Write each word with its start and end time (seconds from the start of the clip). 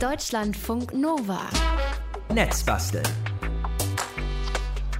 Deutschlandfunk 0.00 0.92
Nova. 0.92 1.40
Netzbasteln. 2.30 3.06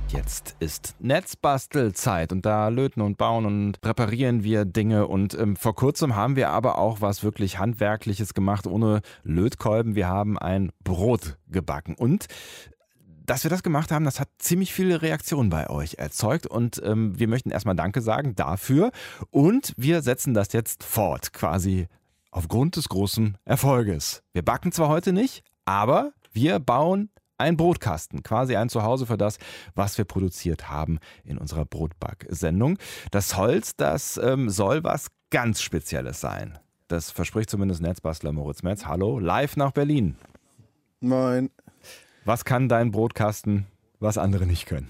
Jetzt 0.08 0.56
ist 0.58 0.94
Netzbastelzeit 1.00 2.32
und 2.32 2.46
da 2.46 2.68
löten 2.68 3.02
und 3.02 3.18
bauen 3.18 3.44
und 3.44 3.78
reparieren 3.84 4.42
wir 4.42 4.64
Dinge. 4.64 5.06
Und 5.06 5.38
ähm, 5.38 5.56
vor 5.56 5.74
kurzem 5.74 6.16
haben 6.16 6.34
wir 6.34 6.48
aber 6.48 6.78
auch 6.78 7.02
was 7.02 7.22
wirklich 7.22 7.58
Handwerkliches 7.58 8.32
gemacht 8.32 8.66
ohne 8.66 9.02
Lötkolben. 9.22 9.96
Wir 9.96 10.08
haben 10.08 10.38
ein 10.38 10.72
Brot 10.82 11.36
gebacken. 11.46 11.94
Und 11.94 12.24
dass 13.26 13.44
wir 13.44 13.50
das 13.50 13.62
gemacht 13.62 13.92
haben, 13.92 14.06
das 14.06 14.18
hat 14.18 14.28
ziemlich 14.38 14.72
viele 14.72 15.02
Reaktionen 15.02 15.50
bei 15.50 15.68
euch 15.68 15.96
erzeugt 15.98 16.46
und 16.46 16.80
ähm, 16.82 17.18
wir 17.18 17.28
möchten 17.28 17.50
erstmal 17.50 17.76
Danke 17.76 18.00
sagen 18.00 18.34
dafür 18.34 18.92
und 19.30 19.74
wir 19.76 20.00
setzen 20.00 20.32
das 20.32 20.54
jetzt 20.54 20.84
fort, 20.84 21.34
quasi 21.34 21.88
aufgrund 22.36 22.76
des 22.76 22.90
großen 22.90 23.38
Erfolges. 23.46 24.22
Wir 24.34 24.42
backen 24.42 24.70
zwar 24.70 24.88
heute 24.88 25.12
nicht, 25.12 25.42
aber 25.64 26.12
wir 26.32 26.58
bauen 26.58 27.08
ein 27.38 27.56
Brotkasten, 27.56 28.22
quasi 28.22 28.56
ein 28.56 28.68
Zuhause 28.68 29.06
für 29.06 29.16
das, 29.16 29.38
was 29.74 29.96
wir 29.96 30.04
produziert 30.04 30.68
haben 30.68 30.98
in 31.24 31.38
unserer 31.38 31.64
Brotback-Sendung. 31.64 32.78
Das 33.10 33.36
Holz, 33.38 33.74
das 33.76 34.18
ähm, 34.18 34.50
soll 34.50 34.84
was 34.84 35.08
ganz 35.30 35.62
Spezielles 35.62 36.20
sein. 36.20 36.58
Das 36.88 37.10
verspricht 37.10 37.48
zumindest 37.48 37.80
Netzbastler 37.80 38.32
Moritz 38.32 38.62
Metz. 38.62 38.84
Hallo, 38.84 39.18
live 39.18 39.56
nach 39.56 39.72
Berlin. 39.72 40.16
Moin. 41.00 41.50
Was 42.26 42.44
kann 42.44 42.68
dein 42.68 42.90
Brotkasten, 42.90 43.66
was 43.98 44.18
andere 44.18 44.46
nicht 44.46 44.66
können? 44.66 44.88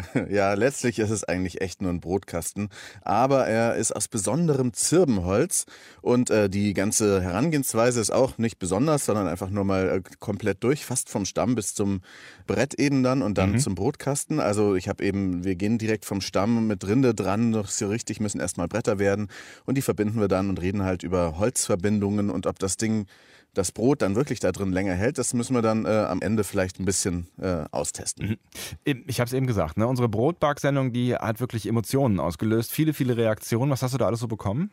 ja, 0.30 0.54
letztlich 0.54 0.98
ist 0.98 1.10
es 1.10 1.24
eigentlich 1.24 1.60
echt 1.60 1.82
nur 1.82 1.90
ein 1.90 2.00
Brotkasten, 2.00 2.68
aber 3.02 3.46
er 3.46 3.76
ist 3.76 3.94
aus 3.94 4.08
besonderem 4.08 4.72
Zirbenholz 4.72 5.66
und 6.00 6.30
äh, 6.30 6.48
die 6.48 6.74
ganze 6.74 7.22
Herangehensweise 7.22 8.00
ist 8.00 8.10
auch 8.10 8.38
nicht 8.38 8.58
besonders, 8.58 9.06
sondern 9.06 9.26
einfach 9.26 9.50
nur 9.50 9.64
mal 9.64 9.88
äh, 9.88 10.02
komplett 10.18 10.62
durch, 10.64 10.84
fast 10.84 11.08
vom 11.08 11.24
Stamm 11.24 11.54
bis 11.54 11.74
zum 11.74 12.00
Brett 12.46 12.74
eben 12.74 13.02
dann 13.02 13.22
und 13.22 13.38
dann 13.38 13.52
mhm. 13.52 13.58
zum 13.58 13.74
Brotkasten. 13.74 14.40
Also 14.40 14.74
ich 14.74 14.88
habe 14.88 15.04
eben, 15.04 15.44
wir 15.44 15.54
gehen 15.56 15.78
direkt 15.78 16.04
vom 16.04 16.20
Stamm 16.20 16.66
mit 16.66 16.86
Rinde 16.86 17.14
dran, 17.14 17.50
noch 17.50 17.68
so 17.68 17.88
richtig 17.88 18.20
müssen 18.20 18.40
erstmal 18.40 18.68
Bretter 18.68 18.98
werden 18.98 19.28
und 19.64 19.76
die 19.76 19.82
verbinden 19.82 20.20
wir 20.20 20.28
dann 20.28 20.48
und 20.48 20.60
reden 20.60 20.82
halt 20.82 21.02
über 21.02 21.38
Holzverbindungen 21.38 22.30
und 22.30 22.46
ob 22.46 22.58
das 22.58 22.76
Ding 22.76 23.06
das 23.54 23.72
Brot 23.72 24.02
dann 24.02 24.14
wirklich 24.16 24.40
da 24.40 24.52
drin 24.52 24.72
länger 24.72 24.94
hält, 24.94 25.18
das 25.18 25.34
müssen 25.34 25.54
wir 25.54 25.62
dann 25.62 25.84
äh, 25.84 25.88
am 25.88 26.22
Ende 26.22 26.44
vielleicht 26.44 26.80
ein 26.80 26.84
bisschen 26.84 27.26
äh, 27.40 27.64
austesten. 27.70 28.38
Mhm. 28.84 29.04
Ich 29.06 29.20
habe 29.20 29.28
es 29.28 29.32
eben 29.32 29.46
gesagt, 29.46 29.76
ne? 29.76 29.86
unsere 29.86 30.08
Brotback-Sendung, 30.08 30.92
die 30.92 31.14
hat 31.14 31.40
wirklich 31.40 31.66
Emotionen 31.66 32.20
ausgelöst, 32.20 32.72
viele, 32.72 32.94
viele 32.94 33.16
Reaktionen. 33.16 33.70
Was 33.70 33.82
hast 33.82 33.94
du 33.94 33.98
da 33.98 34.06
alles 34.06 34.20
so 34.20 34.28
bekommen? 34.28 34.70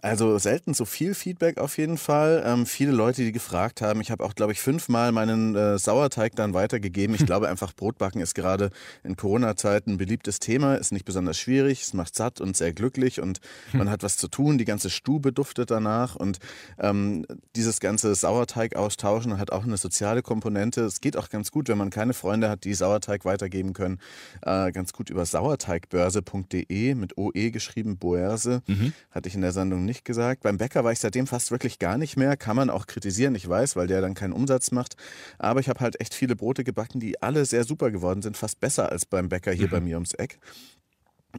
Also 0.00 0.38
selten 0.38 0.74
so 0.74 0.84
viel 0.84 1.14
Feedback 1.14 1.58
auf 1.58 1.78
jeden 1.78 1.98
Fall. 1.98 2.42
Ähm, 2.46 2.66
viele 2.66 2.92
Leute, 2.92 3.22
die 3.22 3.32
gefragt 3.32 3.80
haben. 3.80 4.00
Ich 4.00 4.10
habe 4.10 4.24
auch, 4.24 4.34
glaube 4.34 4.52
ich, 4.52 4.60
fünfmal 4.60 5.12
meinen 5.12 5.54
äh, 5.54 5.78
Sauerteig 5.78 6.34
dann 6.36 6.54
weitergegeben. 6.54 7.14
Ich 7.14 7.26
glaube 7.26 7.48
einfach, 7.48 7.72
Brotbacken 7.74 8.20
ist 8.20 8.34
gerade 8.34 8.70
in 9.04 9.16
Corona-Zeiten 9.16 9.92
ein 9.92 9.96
beliebtes 9.98 10.38
Thema, 10.38 10.74
ist 10.76 10.92
nicht 10.92 11.04
besonders 11.04 11.38
schwierig, 11.38 11.82
es 11.82 11.94
macht 11.94 12.14
satt 12.14 12.40
und 12.40 12.56
sehr 12.56 12.72
glücklich 12.72 13.20
und 13.20 13.40
hm. 13.70 13.78
man 13.78 13.90
hat 13.90 14.02
was 14.02 14.16
zu 14.16 14.28
tun. 14.28 14.58
Die 14.58 14.64
ganze 14.64 14.90
Stube 14.90 15.32
duftet 15.32 15.70
danach 15.70 16.16
und 16.16 16.38
ähm, 16.78 17.26
dieses 17.54 17.80
ganze 17.80 18.14
Sauerteig 18.14 18.76
austauschen 18.76 19.38
hat 19.38 19.52
auch 19.52 19.64
eine 19.64 19.76
soziale 19.76 20.22
Komponente. 20.22 20.82
Es 20.82 21.00
geht 21.00 21.16
auch 21.16 21.28
ganz 21.28 21.50
gut, 21.50 21.68
wenn 21.68 21.78
man 21.78 21.90
keine 21.90 22.14
Freunde 22.14 22.48
hat, 22.48 22.64
die 22.64 22.74
Sauerteig 22.74 23.24
weitergeben 23.24 23.72
können. 23.72 23.98
Äh, 24.42 24.72
ganz 24.72 24.92
gut 24.92 25.10
über 25.10 25.24
sauerteigbörse.de 25.24 26.94
mit 26.94 27.18
OE 27.18 27.50
geschrieben, 27.50 27.98
Boerse, 27.98 28.62
mhm. 28.66 28.92
hatte 29.10 29.28
ich 29.28 29.34
in 29.34 29.42
der 29.42 29.52
Sendung 29.52 29.65
Sendung 29.66 29.84
nicht 29.84 30.04
gesagt. 30.04 30.42
Beim 30.42 30.58
Bäcker 30.58 30.84
war 30.84 30.92
ich 30.92 31.00
seitdem 31.00 31.26
fast 31.26 31.50
wirklich 31.50 31.80
gar 31.80 31.98
nicht 31.98 32.16
mehr. 32.16 32.36
Kann 32.36 32.54
man 32.54 32.70
auch 32.70 32.86
kritisieren, 32.86 33.34
ich 33.34 33.48
weiß, 33.48 33.74
weil 33.74 33.88
der 33.88 34.00
dann 34.00 34.14
keinen 34.14 34.32
Umsatz 34.32 34.70
macht. 34.70 34.94
Aber 35.38 35.58
ich 35.58 35.68
habe 35.68 35.80
halt 35.80 36.00
echt 36.00 36.14
viele 36.14 36.36
Brote 36.36 36.62
gebacken, 36.62 37.00
die 37.00 37.20
alle 37.20 37.44
sehr 37.44 37.64
super 37.64 37.90
geworden 37.90 38.22
sind, 38.22 38.36
fast 38.36 38.60
besser 38.60 38.92
als 38.92 39.06
beim 39.06 39.28
Bäcker 39.28 39.50
hier 39.50 39.66
mhm. 39.66 39.70
bei 39.70 39.80
mir 39.80 39.96
ums 39.96 40.14
Eck. 40.14 40.38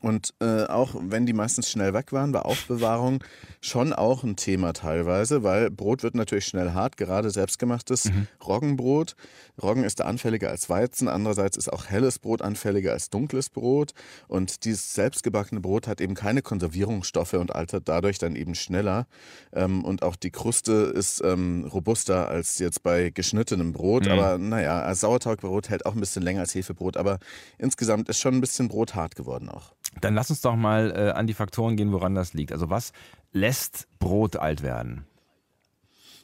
Und 0.01 0.33
äh, 0.41 0.65
auch 0.65 0.95
wenn 0.99 1.25
die 1.25 1.33
meistens 1.33 1.69
schnell 1.69 1.93
weg 1.93 2.11
waren, 2.11 2.33
war 2.33 2.45
Aufbewahrung 2.45 3.23
schon 3.61 3.93
auch 3.93 4.23
ein 4.23 4.35
Thema 4.35 4.73
teilweise, 4.73 5.43
weil 5.43 5.71
Brot 5.71 6.03
wird 6.03 6.15
natürlich 6.15 6.45
schnell 6.45 6.71
hart, 6.71 6.97
gerade 6.97 7.29
selbstgemachtes 7.29 8.05
mhm. 8.05 8.27
Roggenbrot. 8.45 9.15
Roggen 9.61 9.83
ist 9.83 9.99
da 9.99 10.05
anfälliger 10.05 10.49
als 10.49 10.69
Weizen, 10.69 11.07
andererseits 11.07 11.57
ist 11.57 11.71
auch 11.71 11.85
helles 11.85 12.19
Brot 12.19 12.41
anfälliger 12.41 12.91
als 12.91 13.09
dunkles 13.09 13.49
Brot. 13.49 13.93
Und 14.27 14.65
dieses 14.65 14.93
selbstgebackene 14.93 15.61
Brot 15.61 15.87
hat 15.87 16.01
eben 16.01 16.13
keine 16.13 16.41
Konservierungsstoffe 16.41 17.33
und 17.33 17.55
altert 17.55 17.87
dadurch 17.89 18.19
dann 18.19 18.35
eben 18.35 18.55
schneller. 18.55 19.07
Ähm, 19.53 19.83
und 19.83 20.03
auch 20.03 20.15
die 20.15 20.31
Kruste 20.31 20.93
ist 20.95 21.21
ähm, 21.23 21.65
robuster 21.65 22.27
als 22.27 22.59
jetzt 22.59 22.83
bei 22.83 23.09
geschnittenem 23.09 23.73
Brot. 23.73 24.05
Mhm. 24.05 24.11
Aber 24.11 24.37
naja, 24.37 24.93
Sauerteigbrot 24.93 25.69
hält 25.69 25.85
auch 25.85 25.93
ein 25.93 25.99
bisschen 25.99 26.23
länger 26.23 26.41
als 26.41 26.53
Hefebrot, 26.55 26.97
aber 26.97 27.19
insgesamt 27.57 28.09
ist 28.09 28.19
schon 28.19 28.35
ein 28.35 28.41
bisschen 28.41 28.67
Brot 28.67 28.95
hart 28.95 29.15
geworden 29.15 29.49
auch. 29.49 29.73
Dann 30.01 30.15
lass 30.15 30.29
uns 30.29 30.41
doch 30.41 30.55
mal 30.55 30.91
äh, 30.95 31.11
an 31.11 31.27
die 31.27 31.33
Faktoren 31.33 31.75
gehen, 31.75 31.91
woran 31.91 32.15
das 32.15 32.33
liegt. 32.33 32.51
Also 32.51 32.69
was 32.69 32.93
lässt 33.31 33.87
Brot 33.99 34.35
alt 34.35 34.63
werden? 34.63 35.05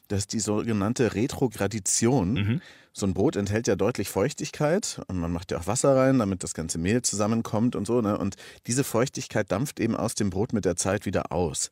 Das 0.08 0.20
ist 0.20 0.32
die 0.32 0.40
sogenannte 0.40 1.14
Retrogradition. 1.14 2.32
Mhm. 2.34 2.60
So 2.96 3.06
ein 3.06 3.12
Brot 3.12 3.34
enthält 3.34 3.66
ja 3.66 3.74
deutlich 3.74 4.08
Feuchtigkeit 4.08 5.00
und 5.08 5.18
man 5.18 5.32
macht 5.32 5.50
ja 5.50 5.58
auch 5.58 5.66
Wasser 5.66 5.96
rein, 5.96 6.20
damit 6.20 6.44
das 6.44 6.54
ganze 6.54 6.78
Mehl 6.78 7.02
zusammenkommt 7.02 7.74
und 7.74 7.88
so. 7.88 8.00
Ne? 8.00 8.16
Und 8.16 8.36
diese 8.68 8.84
Feuchtigkeit 8.84 9.50
dampft 9.50 9.80
eben 9.80 9.96
aus 9.96 10.14
dem 10.14 10.30
Brot 10.30 10.52
mit 10.52 10.64
der 10.64 10.76
Zeit 10.76 11.04
wieder 11.04 11.32
aus. 11.32 11.70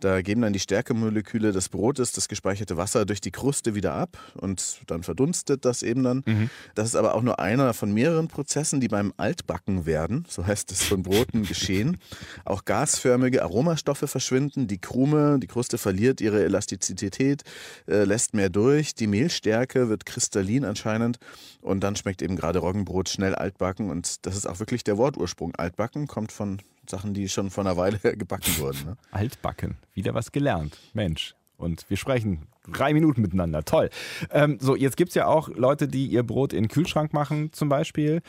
Da 0.00 0.20
geben 0.20 0.42
dann 0.42 0.52
die 0.52 0.58
Stärkemoleküle 0.58 1.52
des 1.52 1.68
Brotes 1.68 2.10
das 2.10 2.26
gespeicherte 2.26 2.76
Wasser 2.76 3.06
durch 3.06 3.20
die 3.20 3.30
Kruste 3.30 3.76
wieder 3.76 3.94
ab 3.94 4.18
und 4.34 4.80
dann 4.88 5.04
verdunstet 5.04 5.64
das 5.64 5.84
eben 5.84 6.02
dann. 6.02 6.24
Mhm. 6.26 6.50
Das 6.74 6.88
ist 6.88 6.96
aber 6.96 7.14
auch 7.14 7.22
nur 7.22 7.38
einer 7.38 7.72
von 7.72 7.94
mehreren 7.94 8.26
Prozessen, 8.26 8.80
die 8.80 8.88
beim 8.88 9.14
Altbacken 9.16 9.86
werden, 9.86 10.26
so 10.28 10.44
heißt 10.44 10.72
es 10.72 10.82
von 10.82 11.04
Broten 11.04 11.42
geschehen. 11.46 11.98
Auch 12.44 12.64
gasförmige 12.64 13.44
Aromastoffe 13.44 14.08
verschwinden, 14.08 14.66
die 14.66 14.78
Krume, 14.78 15.38
die 15.38 15.46
Kruste 15.46 15.78
verliert 15.78 16.20
ihre 16.20 16.42
Elastizität, 16.42 17.44
äh, 17.86 18.02
lässt 18.02 18.34
mehr 18.34 18.50
durch, 18.50 18.96
die 18.96 19.06
Mehlstärke 19.06 19.88
wird 19.88 20.04
kristallin 20.04 20.63
anscheinend. 20.64 21.18
Und 21.60 21.80
dann 21.80 21.96
schmeckt 21.96 22.22
eben 22.22 22.36
gerade 22.36 22.58
Roggenbrot 22.58 23.08
schnell 23.08 23.34
altbacken. 23.34 23.90
Und 23.90 24.26
das 24.26 24.36
ist 24.36 24.46
auch 24.46 24.58
wirklich 24.60 24.84
der 24.84 24.98
Wortursprung. 24.98 25.54
Altbacken 25.54 26.06
kommt 26.06 26.32
von 26.32 26.60
Sachen, 26.88 27.14
die 27.14 27.28
schon 27.28 27.50
vor 27.50 27.64
einer 27.64 27.76
Weile 27.76 27.98
gebacken 28.16 28.58
wurden. 28.58 28.84
Ne? 28.84 28.96
Altbacken, 29.10 29.76
wieder 29.94 30.14
was 30.14 30.32
gelernt. 30.32 30.78
Mensch. 30.92 31.34
Und 31.56 31.88
wir 31.88 31.96
sprechen 31.96 32.46
drei 32.72 32.92
Minuten 32.92 33.22
miteinander. 33.22 33.64
Toll. 33.64 33.90
Ähm, 34.30 34.58
so, 34.60 34.74
jetzt 34.76 34.96
gibt 34.96 35.10
es 35.10 35.14
ja 35.14 35.26
auch 35.26 35.48
Leute, 35.48 35.88
die 35.88 36.06
ihr 36.06 36.22
Brot 36.22 36.52
in 36.52 36.64
den 36.64 36.68
Kühlschrank 36.68 37.12
machen, 37.12 37.52
zum 37.52 37.68
Beispiel. 37.68 38.22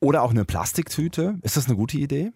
Oder 0.00 0.22
auch 0.22 0.30
eine 0.30 0.44
Plastiktüte. 0.44 1.38
Ist 1.42 1.56
das 1.56 1.66
eine 1.66 1.76
gute 1.76 1.96
Idee? 1.96 2.32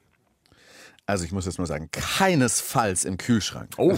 Also 1.08 1.24
ich 1.24 1.30
muss 1.30 1.46
jetzt 1.46 1.58
mal 1.58 1.66
sagen, 1.66 1.88
keinesfalls 1.92 3.04
im 3.04 3.16
Kühlschrank. 3.16 3.70
Oh, 3.76 3.96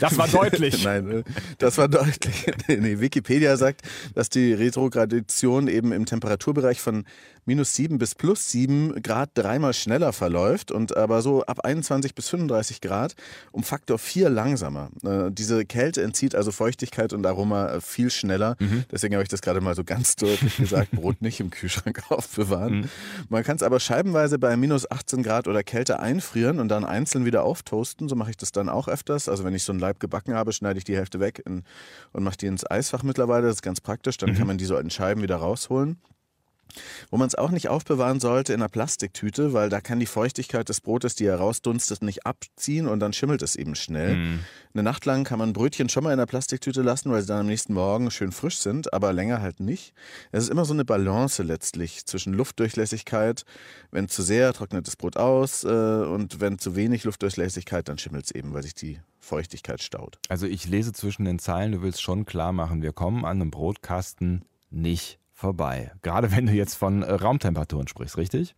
das 0.00 0.18
war 0.18 0.26
deutlich. 0.32 0.82
Nein, 0.82 1.10
äh, 1.10 1.22
das 1.58 1.78
war 1.78 1.88
deutlich. 1.88 2.46
Nee, 2.68 3.00
Wikipedia 3.00 3.56
sagt, 3.56 3.82
dass 4.14 4.28
die 4.28 4.52
Retrogradation 4.52 5.68
eben 5.68 5.92
im 5.92 6.06
Temperaturbereich 6.06 6.80
von 6.80 7.04
minus 7.48 7.74
7 7.74 7.98
bis 7.98 8.14
plus 8.14 8.50
7 8.50 9.02
Grad 9.02 9.30
dreimal 9.34 9.72
schneller 9.72 10.12
verläuft 10.12 10.70
und 10.70 10.96
aber 10.96 11.22
so 11.22 11.44
ab 11.44 11.60
21 11.64 12.14
bis 12.14 12.28
35 12.28 12.80
Grad 12.80 13.16
um 13.52 13.64
Faktor 13.64 13.98
4 13.98 14.28
langsamer. 14.28 14.90
Äh, 15.02 15.32
diese 15.32 15.64
Kälte 15.64 16.02
entzieht 16.02 16.34
also 16.34 16.52
Feuchtigkeit 16.52 17.12
und 17.14 17.26
Aroma 17.26 17.72
äh, 17.72 17.80
viel 17.80 18.10
schneller. 18.10 18.56
Mhm. 18.60 18.84
Deswegen 18.92 19.14
habe 19.14 19.22
ich 19.22 19.30
das 19.30 19.40
gerade 19.40 19.62
mal 19.62 19.74
so 19.74 19.82
ganz 19.82 20.16
deutlich 20.16 20.58
gesagt, 20.58 20.90
Brot 20.92 21.22
nicht 21.22 21.40
im 21.40 21.50
Kühlschrank 21.50 22.02
aufbewahren. 22.10 22.80
Mhm. 22.80 22.88
Man 23.30 23.42
kann 23.42 23.56
es 23.56 23.62
aber 23.62 23.80
scheibenweise 23.80 24.38
bei 24.38 24.56
minus 24.56 24.88
18 24.90 25.22
Grad 25.22 25.48
oder 25.48 25.62
Kälte 25.62 26.00
einfrieren 26.08 26.58
und 26.58 26.68
dann 26.68 26.84
einzeln 26.84 27.24
wieder 27.24 27.42
auftoasten. 27.44 28.08
So 28.08 28.16
mache 28.16 28.30
ich 28.30 28.36
das 28.36 28.52
dann 28.52 28.68
auch 28.68 28.88
öfters. 28.88 29.28
Also 29.28 29.44
wenn 29.44 29.54
ich 29.54 29.62
so 29.62 29.72
ein 29.72 29.78
Leib 29.78 30.00
gebacken 30.00 30.34
habe, 30.34 30.52
schneide 30.52 30.78
ich 30.78 30.84
die 30.84 30.96
Hälfte 30.96 31.20
weg 31.20 31.42
in, 31.44 31.64
und 32.12 32.22
mache 32.24 32.38
die 32.38 32.46
ins 32.46 32.68
Eisfach 32.68 33.02
mittlerweile. 33.02 33.46
Das 33.46 33.56
ist 33.56 33.62
ganz 33.62 33.80
praktisch. 33.80 34.16
Dann 34.16 34.30
mhm. 34.30 34.34
kann 34.36 34.46
man 34.46 34.58
die 34.58 34.64
so 34.64 34.78
in 34.78 34.90
Scheiben 34.90 35.22
wieder 35.22 35.36
rausholen. 35.36 35.98
Wo 37.10 37.16
man 37.16 37.28
es 37.28 37.34
auch 37.34 37.50
nicht 37.50 37.68
aufbewahren 37.68 38.20
sollte 38.20 38.52
in 38.52 38.60
einer 38.60 38.68
Plastiktüte, 38.68 39.52
weil 39.52 39.68
da 39.68 39.80
kann 39.80 40.00
die 40.00 40.06
Feuchtigkeit 40.06 40.68
des 40.68 40.80
Brotes, 40.80 41.14
die 41.14 41.26
herausdunstet, 41.26 42.02
nicht 42.02 42.26
abziehen 42.26 42.86
und 42.86 43.00
dann 43.00 43.12
schimmelt 43.12 43.42
es 43.42 43.56
eben 43.56 43.74
schnell. 43.74 44.16
Mm. 44.16 44.40
Eine 44.74 44.82
Nacht 44.82 45.06
lang 45.06 45.24
kann 45.24 45.38
man 45.38 45.52
Brötchen 45.52 45.88
schon 45.88 46.04
mal 46.04 46.12
in 46.12 46.18
der 46.18 46.26
Plastiktüte 46.26 46.82
lassen, 46.82 47.10
weil 47.10 47.22
sie 47.22 47.28
dann 47.28 47.40
am 47.40 47.46
nächsten 47.46 47.74
Morgen 47.74 48.10
schön 48.10 48.32
frisch 48.32 48.58
sind, 48.58 48.92
aber 48.92 49.12
länger 49.12 49.40
halt 49.40 49.60
nicht. 49.60 49.94
Es 50.30 50.44
ist 50.44 50.50
immer 50.50 50.64
so 50.64 50.72
eine 50.72 50.84
Balance 50.84 51.42
letztlich 51.42 52.06
zwischen 52.06 52.32
Luftdurchlässigkeit. 52.32 53.44
Wenn 53.90 54.08
zu 54.08 54.22
sehr, 54.22 54.52
trocknet 54.52 54.86
das 54.86 54.96
Brot 54.96 55.16
aus 55.16 55.64
äh, 55.64 55.68
und 55.68 56.40
wenn 56.40 56.58
zu 56.58 56.76
wenig 56.76 57.04
Luftdurchlässigkeit, 57.04 57.88
dann 57.88 57.98
schimmelt 57.98 58.26
es 58.26 58.30
eben, 58.30 58.52
weil 58.52 58.62
sich 58.62 58.74
die 58.74 59.00
Feuchtigkeit 59.18 59.82
staut. 59.82 60.18
Also 60.28 60.46
ich 60.46 60.66
lese 60.66 60.92
zwischen 60.92 61.24
den 61.24 61.38
Zeilen, 61.38 61.72
du 61.72 61.82
willst 61.82 62.02
schon 62.02 62.24
klar 62.24 62.52
machen, 62.52 62.82
wir 62.82 62.92
kommen 62.92 63.24
an 63.24 63.40
einem 63.40 63.50
Brotkasten 63.50 64.44
nicht 64.70 65.18
vorbei. 65.38 65.92
Gerade 66.02 66.32
wenn 66.32 66.46
du 66.46 66.52
jetzt 66.52 66.74
von 66.74 67.02
äh, 67.02 67.12
Raumtemperaturen 67.12 67.86
sprichst, 67.86 68.16
richtig? 68.16 68.56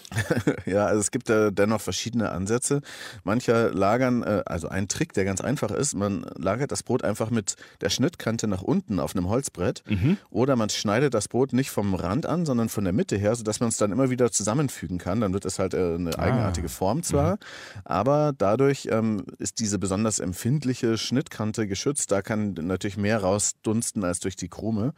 ja, 0.66 0.86
also 0.86 1.00
es 1.00 1.10
gibt 1.10 1.28
da 1.28 1.50
dennoch 1.50 1.80
verschiedene 1.80 2.30
Ansätze. 2.32 2.80
Mancher 3.24 3.72
lagern, 3.72 4.22
äh, 4.22 4.42
also 4.46 4.68
ein 4.68 4.88
Trick, 4.88 5.12
der 5.14 5.24
ganz 5.24 5.40
einfach 5.40 5.70
ist, 5.70 5.94
man 5.94 6.26
lagert 6.36 6.72
das 6.72 6.82
Brot 6.82 7.02
einfach 7.04 7.30
mit 7.30 7.56
der 7.80 7.90
Schnittkante 7.90 8.46
nach 8.46 8.62
unten 8.62 9.00
auf 9.00 9.14
einem 9.16 9.28
Holzbrett 9.28 9.82
Mhm. 9.88 10.16
oder 10.30 10.56
man 10.56 10.68
schneidet 10.70 11.14
das 11.14 11.28
Brot 11.28 11.52
nicht 11.52 11.70
vom 11.70 11.94
Rand 11.94 12.26
an, 12.26 12.46
sondern 12.46 12.68
von 12.68 12.84
der 12.84 12.92
Mitte 12.92 13.16
her, 13.16 13.34
sodass 13.34 13.60
man 13.60 13.68
es 13.68 13.76
dann 13.76 13.92
immer 13.92 14.10
wieder 14.10 14.30
zusammenfügen 14.30 14.98
kann. 14.98 15.20
Dann 15.20 15.32
wird 15.32 15.44
es 15.44 15.58
halt 15.58 15.74
äh, 15.74 15.94
eine 15.94 16.18
eigenartige 16.18 16.68
Form 16.68 17.02
zwar, 17.02 17.38
aber 17.84 18.32
dadurch 18.36 18.88
ähm, 18.90 19.24
ist 19.38 19.60
diese 19.60 19.78
besonders 19.78 20.18
empfindliche 20.18 20.96
Schnittkante 20.98 21.66
geschützt. 21.66 22.12
Da 22.12 22.22
kann 22.22 22.54
natürlich 22.54 22.96
mehr 22.96 23.18
rausdunsten 23.18 24.04
als 24.04 24.20
durch 24.20 24.36
die 24.36 24.48
Krume. 24.48 24.94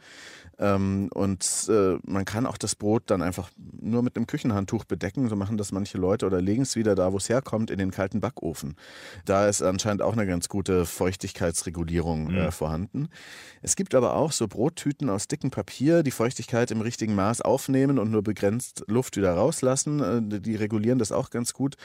Ähm, 0.57 1.09
und 1.13 1.45
äh, 1.69 1.97
man 2.05 2.23
kann 2.23 2.45
auch 2.45 2.57
das 2.57 2.75
Brot 2.75 3.03
dann 3.07 3.21
einfach 3.21 3.49
nur 3.81 4.01
mit 4.03 4.15
einem 4.15 4.25
Küchenhandtuch 4.25 4.84
bedecken. 4.87 5.27
So 5.29 5.35
machen 5.35 5.57
das 5.57 5.71
manche 5.71 5.97
Leute 5.97 6.25
oder 6.25 6.41
legen 6.41 6.63
es 6.63 6.75
wieder 6.75 6.95
da, 6.95 7.13
wo 7.13 7.17
es 7.17 7.29
herkommt, 7.29 7.71
in 7.71 7.77
den 7.77 7.91
kalten 7.91 8.21
Backofen. 8.21 8.75
Da 9.25 9.47
ist 9.47 9.61
anscheinend 9.61 10.01
auch 10.01 10.13
eine 10.13 10.27
ganz 10.27 10.49
gute 10.49 10.85
Feuchtigkeitsregulierung 10.85 12.31
äh, 12.31 12.51
vorhanden. 12.51 13.09
Es 13.61 13.75
gibt 13.75 13.95
aber 13.95 14.15
auch 14.15 14.31
so 14.31 14.47
Brottüten 14.47 15.09
aus 15.09 15.27
dickem 15.27 15.51
Papier, 15.51 16.03
die 16.03 16.11
Feuchtigkeit 16.11 16.71
im 16.71 16.81
richtigen 16.81 17.15
Maß 17.15 17.41
aufnehmen 17.41 17.99
und 17.99 18.11
nur 18.11 18.23
begrenzt 18.23 18.83
Luft 18.87 19.17
wieder 19.17 19.33
rauslassen. 19.33 19.99
Äh, 19.99 20.39
die 20.39 20.55
regulieren 20.55 20.99
das 20.99 21.11
auch 21.11 21.29
ganz 21.29 21.53
gut. 21.53 21.75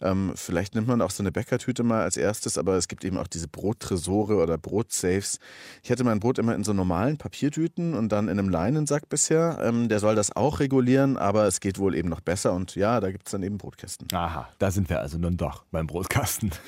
Ähm, 0.00 0.32
vielleicht 0.34 0.74
nimmt 0.74 0.88
man 0.88 1.02
auch 1.02 1.10
so 1.10 1.22
eine 1.22 1.32
Bäckertüte 1.32 1.82
mal 1.82 2.02
als 2.02 2.16
erstes, 2.16 2.58
aber 2.58 2.76
es 2.76 2.88
gibt 2.88 3.04
eben 3.04 3.18
auch 3.18 3.26
diese 3.26 3.48
Brottresore 3.48 4.36
oder 4.36 4.58
Brotsafes. 4.58 5.38
Ich 5.82 5.90
hatte 5.90 6.04
mein 6.04 6.20
Brot 6.20 6.38
immer 6.38 6.54
in 6.54 6.64
so 6.64 6.72
normalen 6.72 7.16
Papiertüten 7.16 7.94
und 7.94 8.10
dann 8.10 8.28
in 8.28 8.38
einem 8.38 8.48
Leinensack 8.48 9.08
bisher. 9.08 9.58
Ähm, 9.62 9.88
der 9.88 10.00
soll 10.00 10.14
das 10.14 10.34
auch 10.34 10.60
regulieren, 10.60 11.16
aber 11.16 11.46
es 11.46 11.60
geht 11.60 11.78
wohl 11.78 11.94
eben 11.94 12.08
noch 12.08 12.20
besser 12.20 12.49
und 12.52 12.74
ja, 12.74 13.00
da 13.00 13.10
gibt 13.10 13.26
es 13.26 13.32
dann 13.32 13.42
eben 13.42 13.58
Brotkästen. 13.58 14.08
Aha, 14.12 14.48
da 14.58 14.70
sind 14.70 14.88
wir 14.88 15.00
also 15.00 15.18
nun 15.18 15.36
doch 15.36 15.64
beim 15.70 15.86
Brotkasten. 15.86 16.50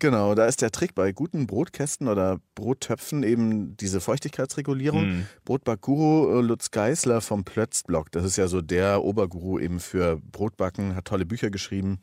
Genau, 0.00 0.36
da 0.36 0.46
ist 0.46 0.62
der 0.62 0.70
Trick 0.70 0.94
bei 0.94 1.10
guten 1.10 1.48
Brotkästen 1.48 2.06
oder 2.06 2.38
Brottöpfen 2.54 3.24
eben 3.24 3.76
diese 3.76 4.00
Feuchtigkeitsregulierung. 4.00 5.08
Mhm. 5.08 5.26
Brotbackguru 5.44 6.38
äh, 6.38 6.42
Lutz 6.42 6.70
Geisler 6.70 7.20
vom 7.20 7.42
Plötzblog, 7.42 8.12
das 8.12 8.24
ist 8.24 8.36
ja 8.36 8.46
so 8.46 8.60
der 8.60 9.02
Oberguru 9.02 9.58
eben 9.58 9.80
für 9.80 10.20
Brotbacken, 10.30 10.94
hat 10.94 11.06
tolle 11.06 11.26
Bücher 11.26 11.50
geschrieben. 11.50 11.98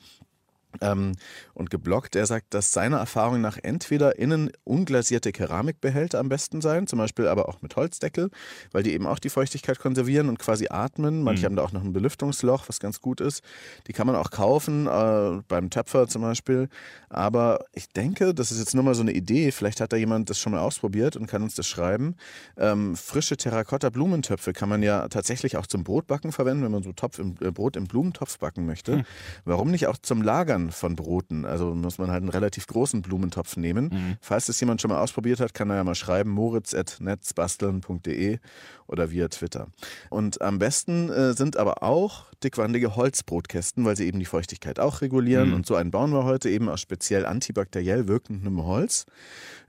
Ähm, 0.82 1.14
und 1.54 1.70
geblockt, 1.70 2.16
der 2.16 2.26
sagt, 2.26 2.54
dass 2.54 2.74
seiner 2.74 2.98
Erfahrung 2.98 3.42
nach 3.42 3.58
entweder 3.62 4.18
innen 4.18 4.52
unglasierte 4.64 5.32
Keramikbehälter 5.32 6.20
am 6.20 6.30
besten 6.30 6.62
seien, 6.62 6.88
zum 6.88 7.00
Beispiel 7.00 7.28
aber 7.28 7.50
auch 7.50 7.62
mit 7.62 7.76
Holzdeckel, 7.76 8.30
weil 8.72 8.84
die 8.84 8.94
eben 8.94 9.08
auch 9.08 9.20
die 9.20 9.30
Feuchtigkeit 9.30 9.80
konservieren 9.80 10.30
und 10.30 10.40
quasi 10.40 10.68
atmen. 10.70 11.24
Manche 11.24 11.46
haben 11.46 11.56
da 11.56 11.64
auch 11.64 11.72
noch 11.72 11.84
ein 11.84 11.94
Belüftungsloch, 11.94 12.68
was 12.68 12.80
ganz 12.80 13.02
gut 13.02 13.22
ist. 13.22 13.42
Die 13.88 13.94
kann 13.94 14.08
man 14.08 14.16
auch 14.16 14.32
kaufen, 14.32 14.88
äh, 14.88 15.42
beim 15.48 15.70
Töpfer 15.70 16.08
zum 16.08 16.22
Beispiel. 16.22 16.70
Aber 17.10 17.66
ich 17.74 17.90
denke, 17.90 18.34
das 18.34 18.52
ist 18.52 18.60
jetzt 18.60 18.76
nur 18.76 18.84
mal 18.84 18.96
so 18.96 19.02
eine 19.02 19.14
Idee, 19.14 19.52
vielleicht 19.52 19.82
hat 19.82 19.94
da 19.94 19.98
jemand 19.98 20.30
das 20.30 20.40
schon 20.40 20.52
mal 20.52 20.60
ausprobiert 20.60 21.16
und 21.16 21.28
kann 21.28 21.44
uns 21.44 21.56
das 21.56 21.68
schreiben. 21.68 22.16
Ähm, 22.58 22.96
frische 22.96 23.38
Terrakotta-Blumentöpfe 23.38 24.54
kann 24.54 24.70
man 24.70 24.84
ja 24.84 25.08
tatsächlich 25.08 25.58
auch 25.58 25.68
zum 25.68 25.84
Brotbacken 25.84 26.32
verwenden, 26.32 26.64
wenn 26.64 26.72
man 26.72 26.84
so 26.84 26.92
Topf 26.94 27.20
im, 27.20 27.36
äh, 27.42 27.52
Brot 27.52 27.76
im 27.76 27.86
Blumentopf 27.86 28.38
backen 28.40 28.66
möchte. 28.66 29.06
Warum 29.46 29.72
nicht 29.72 29.88
auch 29.88 29.98
zum 29.98 30.22
Lagern 30.22 30.65
von 30.72 30.96
Broten? 30.96 31.46
Also 31.46 31.76
muss 31.76 31.98
man 31.98 32.12
halt 32.12 32.22
einen 32.22 32.30
relativ 32.30 32.68
großen 32.68 33.02
Blumentopf 33.02 33.58
nehmen. 33.58 34.18
Falls 34.22 34.46
das 34.46 34.60
jemand 34.60 34.82
schon 34.82 34.90
mal 34.90 35.02
ausprobiert 35.02 35.40
hat, 35.40 35.54
kann 35.54 35.70
er 35.70 35.78
ja 35.78 35.84
mal 35.84 35.96
schreiben, 35.96 36.32
moritz.netzbasteln.de 36.32 38.40
oder 38.88 39.12
via 39.12 39.28
Twitter. 39.28 39.68
Und 40.10 40.42
am 40.42 40.60
besten 40.60 41.10
äh, 41.10 41.34
sind 41.34 41.58
aber 41.58 41.84
auch 41.84 42.26
dickwandige 42.44 42.96
Holzbrotkästen, 42.96 43.86
weil 43.86 43.96
sie 43.96 44.06
eben 44.06 44.20
die 44.20 44.26
Feuchtigkeit 44.26 44.80
auch 44.80 45.02
regulieren. 45.02 45.54
Und 45.54 45.66
so 45.66 45.76
einen 45.76 45.92
bauen 45.92 46.12
wir 46.12 46.24
heute 46.24 46.50
eben 46.50 46.70
aus 46.70 46.82
speziell 46.82 47.26
antibakteriell 47.26 48.08
wirkendem 48.08 48.64
Holz. 48.64 49.06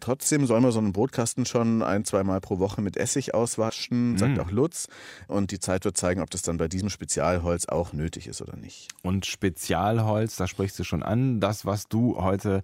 Trotzdem 0.00 0.46
soll 0.46 0.60
man 0.60 0.72
so 0.72 0.78
einen 0.78 0.93
Brotkasten 0.93 1.46
schon 1.46 1.82
ein, 1.82 2.04
zweimal 2.04 2.40
pro 2.40 2.58
Woche 2.58 2.82
mit 2.82 2.98
Essig 2.98 3.34
auswaschen, 3.34 4.19
sagt 4.19 4.38
auch 4.38 4.50
Lutz. 4.50 4.88
Und 5.26 5.50
die 5.50 5.58
Zeit 5.58 5.84
wird 5.84 5.96
zeigen, 5.96 6.20
ob 6.20 6.31
das 6.31 6.43
dann 6.43 6.58
bei 6.58 6.69
diesem 6.69 6.90
Spezialholz 6.90 7.66
auch 7.66 7.94
nötig 7.94 8.26
ist 8.26 8.43
oder 8.43 8.56
nicht. 8.56 8.88
Und 9.02 9.25
Spezialholz, 9.25 10.37
da 10.37 10.46
sprichst 10.46 10.78
du 10.78 10.84
schon 10.87 11.03
an, 11.03 11.41
das, 11.41 11.67
was 11.67 11.88
du 11.88 12.17
heute 12.21 12.62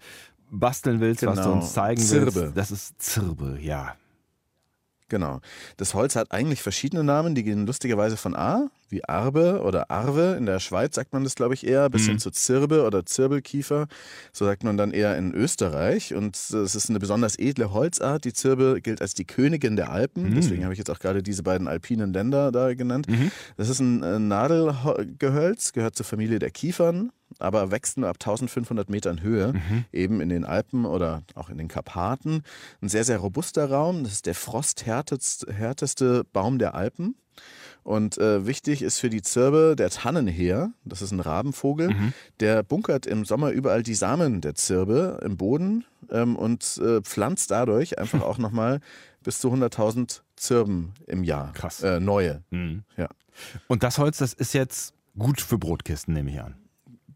basteln 0.50 1.00
willst, 1.00 1.24
was 1.26 1.36
du 1.38 1.42
Genau. 1.44 1.54
uns 1.56 1.72
zeigen 1.72 2.00
Zirbe. 2.00 2.34
willst, 2.34 2.56
das 2.56 2.70
ist 2.70 3.00
Zirbe, 3.02 3.58
ja. 3.60 3.94
Genau. 5.08 5.40
Das 5.76 5.92
Holz 5.94 6.16
hat 6.16 6.32
eigentlich 6.32 6.62
verschiedene 6.62 7.04
Namen, 7.04 7.34
die 7.34 7.42
gehen 7.42 7.66
lustigerweise 7.66 8.16
von 8.16 8.34
A, 8.34 8.68
wie 8.92 9.04
Arbe 9.04 9.62
oder 9.62 9.90
Arve. 9.90 10.36
In 10.38 10.46
der 10.46 10.60
Schweiz 10.60 10.94
sagt 10.94 11.12
man 11.12 11.24
das, 11.24 11.34
glaube 11.34 11.54
ich, 11.54 11.66
eher, 11.66 11.90
bis 11.90 12.06
hin 12.06 12.18
zu 12.18 12.30
Zirbe 12.30 12.84
oder 12.84 13.04
Zirbelkiefer. 13.04 13.88
So 14.32 14.44
sagt 14.44 14.62
man 14.62 14.76
dann 14.76 14.92
eher 14.92 15.16
in 15.16 15.34
Österreich. 15.34 16.14
Und 16.14 16.36
es 16.36 16.74
ist 16.74 16.90
eine 16.90 16.98
besonders 16.98 17.38
edle 17.38 17.72
Holzart. 17.72 18.24
Die 18.24 18.32
Zirbe 18.32 18.80
gilt 18.82 19.00
als 19.00 19.14
die 19.14 19.24
Königin 19.24 19.76
der 19.76 19.90
Alpen. 19.90 20.34
Deswegen 20.34 20.62
habe 20.64 20.74
ich 20.74 20.78
jetzt 20.78 20.90
auch 20.90 20.98
gerade 20.98 21.22
diese 21.22 21.42
beiden 21.42 21.66
alpinen 21.66 22.12
Länder 22.12 22.52
da 22.52 22.74
genannt. 22.74 23.06
Das 23.56 23.68
ist 23.68 23.80
ein 23.80 24.02
äh, 24.02 24.18
Nadelgehölz, 24.18 25.72
gehört 25.72 25.96
zur 25.96 26.06
Familie 26.06 26.38
der 26.38 26.50
Kiefern 26.50 27.10
aber 27.38 27.70
wächst 27.70 27.98
nur 27.98 28.08
ab 28.08 28.16
1500 28.20 28.90
Metern 28.90 29.22
Höhe, 29.22 29.54
eben 29.92 30.20
in 30.20 30.28
den 30.28 30.44
Alpen 30.44 30.84
oder 30.84 31.22
auch 31.34 31.48
in 31.48 31.58
den 31.58 31.68
Karpaten. 31.68 32.42
Ein 32.80 32.88
sehr, 32.88 33.04
sehr 33.04 33.18
robuster 33.18 33.70
Raum. 33.70 34.04
Das 34.04 34.12
ist 34.12 34.26
der 34.26 34.34
frosthärteste 34.34 35.52
härteste 35.52 36.24
Baum 36.32 36.58
der 36.58 36.74
Alpen. 36.74 37.16
Und 37.84 38.16
äh, 38.18 38.46
wichtig 38.46 38.82
ist 38.82 38.98
für 38.98 39.10
die 39.10 39.22
Zirbe 39.22 39.74
der 39.76 39.90
Tannenheer. 39.90 40.72
Das 40.84 41.02
ist 41.02 41.10
ein 41.10 41.20
Rabenvogel. 41.20 41.90
Der 42.40 42.62
bunkert 42.62 43.06
im 43.06 43.24
Sommer 43.24 43.50
überall 43.50 43.82
die 43.82 43.94
Samen 43.94 44.40
der 44.40 44.54
Zirbe 44.54 45.20
im 45.24 45.36
Boden 45.36 45.84
ähm, 46.10 46.36
und 46.36 46.78
äh, 46.78 47.00
pflanzt 47.02 47.50
dadurch 47.50 47.98
einfach 47.98 48.22
auch 48.22 48.38
nochmal 48.38 48.80
bis 49.22 49.40
zu 49.40 49.52
100.000 49.52 50.20
Zirben 50.36 50.94
im 51.06 51.24
Jahr. 51.24 51.52
Krass. 51.54 51.82
Äh, 51.82 52.00
neue. 52.00 52.42
Mhm. 52.50 52.84
Ja. 52.96 53.08
Und 53.66 53.82
das 53.82 53.98
Holz, 53.98 54.18
das 54.18 54.32
ist 54.32 54.54
jetzt 54.54 54.94
gut 55.18 55.40
für 55.40 55.58
Brotkisten, 55.58 56.14
nehme 56.14 56.30
ich 56.30 56.40
an. 56.40 56.54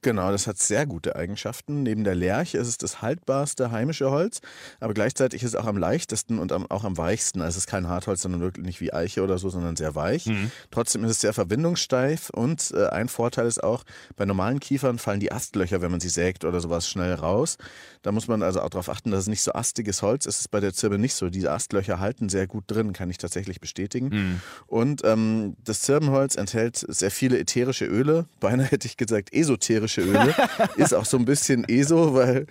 Genau, 0.06 0.31
das 0.31 0.47
hat 0.47 0.58
sehr 0.58 0.87
gute 0.87 1.17
Eigenschaften. 1.17 1.82
Neben 1.82 2.05
der 2.05 2.14
Lärche 2.14 2.58
ist 2.58 2.69
es 2.69 2.79
das 2.79 3.03
haltbarste 3.03 3.73
heimische 3.73 4.08
Holz, 4.08 4.41
aber 4.79 4.94
gleichzeitig 4.94 5.43
ist 5.43 5.49
es 5.49 5.56
auch 5.56 5.67
am 5.67 5.76
leichtesten 5.76 6.38
und 6.38 6.53
am, 6.53 6.64
auch 6.70 6.85
am 6.85 6.97
weichsten. 6.97 7.41
Also 7.43 7.56
es 7.56 7.64
ist 7.64 7.67
kein 7.67 7.88
Hartholz, 7.88 8.23
sondern 8.23 8.41
wirklich 8.41 8.64
nicht 8.64 8.81
wie 8.81 8.93
Eiche 8.93 9.25
oder 9.25 9.37
so, 9.38 9.50
sondern 9.50 9.75
sehr 9.75 9.97
weich. 9.97 10.31
Trotzdem 10.70 11.03
ist 11.03 11.11
es 11.11 11.20
sehr 11.23 11.32
verbindungssteif 11.32 12.31
und 12.31 12.70
äh, 12.73 12.87
ein 12.87 13.08
Vorteil 13.08 13.49
ist 13.49 13.64
auch, 13.64 13.82
bei 14.14 14.25
normalen 14.26 14.61
Kiefern 14.61 15.00
fallen 15.00 15.19
die 15.19 15.32
Astlöcher, 15.32 15.82
wenn 15.82 15.91
man 15.91 15.99
sie 15.99 16.09
sägt 16.09 16.44
oder 16.44 16.61
sowas, 16.61 16.88
schnell 16.88 17.14
raus. 17.14 17.56
Da 18.02 18.12
muss 18.12 18.29
man 18.29 18.44
also 18.44 18.61
auch 18.61 18.70
darauf 18.70 18.88
achten, 18.88 19.11
dass 19.11 19.23
es 19.23 19.26
nicht 19.26 19.43
so 19.43 19.55
astiges 19.55 20.02
Holz 20.02 20.25
ist. 20.26 20.37
Es 20.37 20.41
ist 20.43 20.50
bei 20.52 20.61
der 20.61 20.73
Zirbe 20.73 20.99
nicht 20.99 21.14
so. 21.14 21.31
Diese 21.31 21.50
Astlöcher 21.50 21.99
halten 21.99 22.28
sehr 22.28 22.47
gut 22.47 22.62
drin, 22.69 22.92
kann 22.92 23.11
ich 23.11 23.19
tatsächlich 23.19 23.61
bestätigen. 23.61 24.40
Und 24.69 25.02
ähm, 25.04 25.57
das 25.64 25.80
Zirbenholz 25.80 26.37
enthält 26.37 26.76
sehr 26.76 27.11
viele 27.11 27.40
ätherische 27.40 27.87
Öle. 27.87 28.26
Beinahe 28.38 28.66
hätte 28.66 28.87
ich 28.87 28.97
gesagt 28.97 29.33
esoterische 29.33 29.96
Öle. 30.03 30.35
ist 30.76 30.95
auch 30.95 31.05
so 31.05 31.17
ein 31.17 31.25
bisschen 31.25 31.69
ESO, 31.69 32.15
weil 32.15 32.47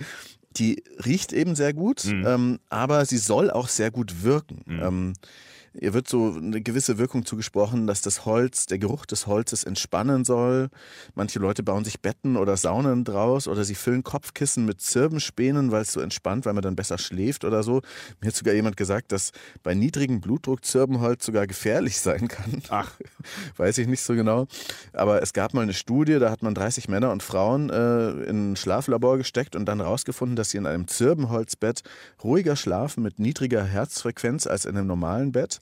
die 0.57 0.83
riecht 1.05 1.33
eben 1.33 1.55
sehr 1.55 1.73
gut, 1.73 2.05
ähm, 2.05 2.59
aber 2.69 3.05
sie 3.05 3.17
soll 3.17 3.51
auch 3.51 3.67
sehr 3.67 3.91
gut 3.91 4.23
wirken. 4.23 4.63
Ähm, 4.81 5.13
ihr 5.79 5.93
wird 5.93 6.07
so 6.07 6.33
eine 6.33 6.61
gewisse 6.61 6.97
Wirkung 6.97 7.25
zugesprochen, 7.25 7.87
dass 7.87 8.01
das 8.01 8.25
Holz, 8.25 8.65
der 8.65 8.79
Geruch 8.79 9.05
des 9.05 9.27
Holzes 9.27 9.63
entspannen 9.63 10.25
soll. 10.25 10.69
Manche 11.15 11.39
Leute 11.39 11.63
bauen 11.63 11.83
sich 11.83 12.01
Betten 12.01 12.37
oder 12.37 12.57
Saunen 12.57 13.03
draus 13.03 13.47
oder 13.47 13.63
sie 13.63 13.75
füllen 13.75 14.03
Kopfkissen 14.03 14.65
mit 14.65 14.81
Zirbenspänen, 14.81 15.71
weil 15.71 15.81
es 15.81 15.93
so 15.93 16.01
entspannt, 16.01 16.45
weil 16.45 16.53
man 16.53 16.63
dann 16.63 16.75
besser 16.75 16.97
schläft 16.97 17.43
oder 17.43 17.63
so. 17.63 17.81
Mir 18.21 18.27
hat 18.27 18.35
sogar 18.35 18.53
jemand 18.53 18.77
gesagt, 18.77 19.11
dass 19.11 19.31
bei 19.63 19.73
niedrigem 19.73 20.21
Blutdruck 20.21 20.63
Zirbenholz 20.65 21.25
sogar 21.25 21.47
gefährlich 21.47 21.99
sein 21.99 22.27
kann. 22.27 22.61
Ach. 22.69 22.91
Weiß 23.57 23.77
ich 23.77 23.87
nicht 23.87 24.01
so 24.01 24.15
genau. 24.15 24.47
Aber 24.93 25.21
es 25.21 25.33
gab 25.33 25.53
mal 25.53 25.61
eine 25.61 25.73
Studie, 25.73 26.19
da 26.19 26.31
hat 26.31 26.43
man 26.43 26.53
30 26.53 26.87
Männer 26.87 27.11
und 27.11 27.23
Frauen 27.23 27.69
äh, 27.69 28.09
in 28.29 28.51
ein 28.51 28.55
Schlaflabor 28.55 29.17
gesteckt 29.17 29.55
und 29.55 29.65
dann 29.65 29.79
herausgefunden, 29.79 30.35
dass 30.35 30.51
sie 30.51 30.57
in 30.57 30.65
einem 30.65 30.87
Zirbenholzbett 30.87 31.81
ruhiger 32.23 32.55
schlafen 32.55 33.03
mit 33.03 33.19
niedriger 33.19 33.63
Herzfrequenz 33.63 34.47
als 34.47 34.65
in 34.65 34.77
einem 34.77 34.87
normalen 34.87 35.31
Bett. 35.31 35.59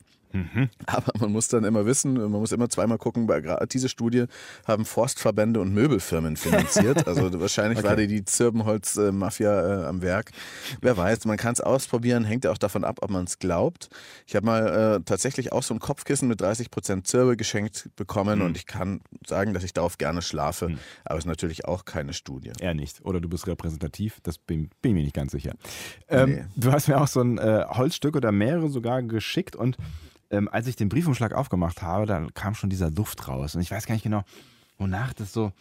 Aber 0.86 1.12
man 1.20 1.32
muss 1.32 1.48
dann 1.48 1.64
immer 1.64 1.86
wissen, 1.86 2.14
man 2.14 2.32
muss 2.32 2.52
immer 2.52 2.70
zweimal 2.70 2.98
gucken, 2.98 3.28
weil 3.28 3.42
gerade 3.42 3.68
diese 3.68 3.88
Studie 3.88 4.26
haben 4.66 4.86
Forstverbände 4.86 5.60
und 5.60 5.74
Möbelfirmen 5.74 6.38
finanziert. 6.38 7.08
Also 7.14 7.40
wahrscheinlich 7.40 7.84
war 7.84 7.96
die, 7.96 8.08
die 8.08 8.24
Zirbenholz-Mafia 8.26 9.84
äh, 9.84 9.86
am 9.86 10.02
Werk. 10.02 10.32
Wer 10.82 10.98
weiß, 10.98 11.26
man 11.26 11.38
kann 11.38 11.54
es 11.54 11.62
ausprobieren, 11.62 12.24
hängt 12.24 12.46
ja 12.46 12.52
auch 12.52 12.58
davon 12.58 12.84
ab, 12.84 13.00
ob 13.02 13.12
man 13.12 13.26
es 13.26 13.40
glaubt. 13.40 13.90
Ich 14.26 14.36
habe 14.36 14.46
mal 14.46 14.98
äh, 14.98 15.04
tatsächlich 15.04 15.52
auch 15.52 15.64
so 15.64 15.74
ein 15.74 15.80
Kopfkissen 15.80 16.28
mit 16.28 16.42
30% 16.42 17.04
Zirbe 17.04 17.38
geschenkt 17.38 17.90
bekommen 17.96 18.42
und 18.42 18.58
ich 18.58 18.66
kann 18.66 19.02
sagen, 19.28 19.54
dass 19.54 19.64
ich 19.64 19.74
darauf 19.74 19.98
gerne 19.98 20.22
schlafe. 20.22 20.78
Aber 21.06 21.18
es 21.18 21.26
ist 21.26 21.30
natürlich 21.30 21.66
auch 21.66 21.86
keine 21.86 22.14
Studie. 22.14 22.52
Er 22.60 22.74
nicht. 22.74 23.02
Oder 23.06 23.20
du 23.22 23.30
bist 23.30 23.48
repräsentativ, 23.48 24.20
das 24.24 24.38
bin, 24.38 24.70
bin 24.82 24.92
ich 24.92 24.96
mir 24.96 25.04
nicht 25.04 25.16
ganz 25.16 25.32
sicher. 25.32 25.54
Ähm, 26.08 26.34
Nee. 26.34 26.46
Du 26.56 26.72
hast 26.72 26.88
mir 26.88 27.00
auch 27.00 27.08
so 27.08 27.22
ein 27.22 27.38
äh, 27.38 27.66
Holzstück 27.70 28.16
oder 28.16 28.32
mehrere 28.32 28.70
sogar 28.70 29.04
geschickt 29.04 29.56
und 29.56 29.78
ähm, 30.34 30.50
als 30.52 30.68
ich 30.68 30.76
den 30.76 30.90
Briefumschlag 30.90 31.34
aufgemacht 31.34 31.82
habe, 31.82 32.06
da 32.06 32.28
kam 32.34 32.56
schon 32.56 32.70
dieser 32.70 32.92
Duft 32.92 33.28
raus. 33.28 33.56
Und 33.56 33.62
ich 33.62 33.72
weiß 33.72 33.86
gar 33.86 33.94
nicht 33.96 34.04
genau, 34.04 34.24
wonach 34.78 35.14
das 35.14 35.32
so, 35.32 35.52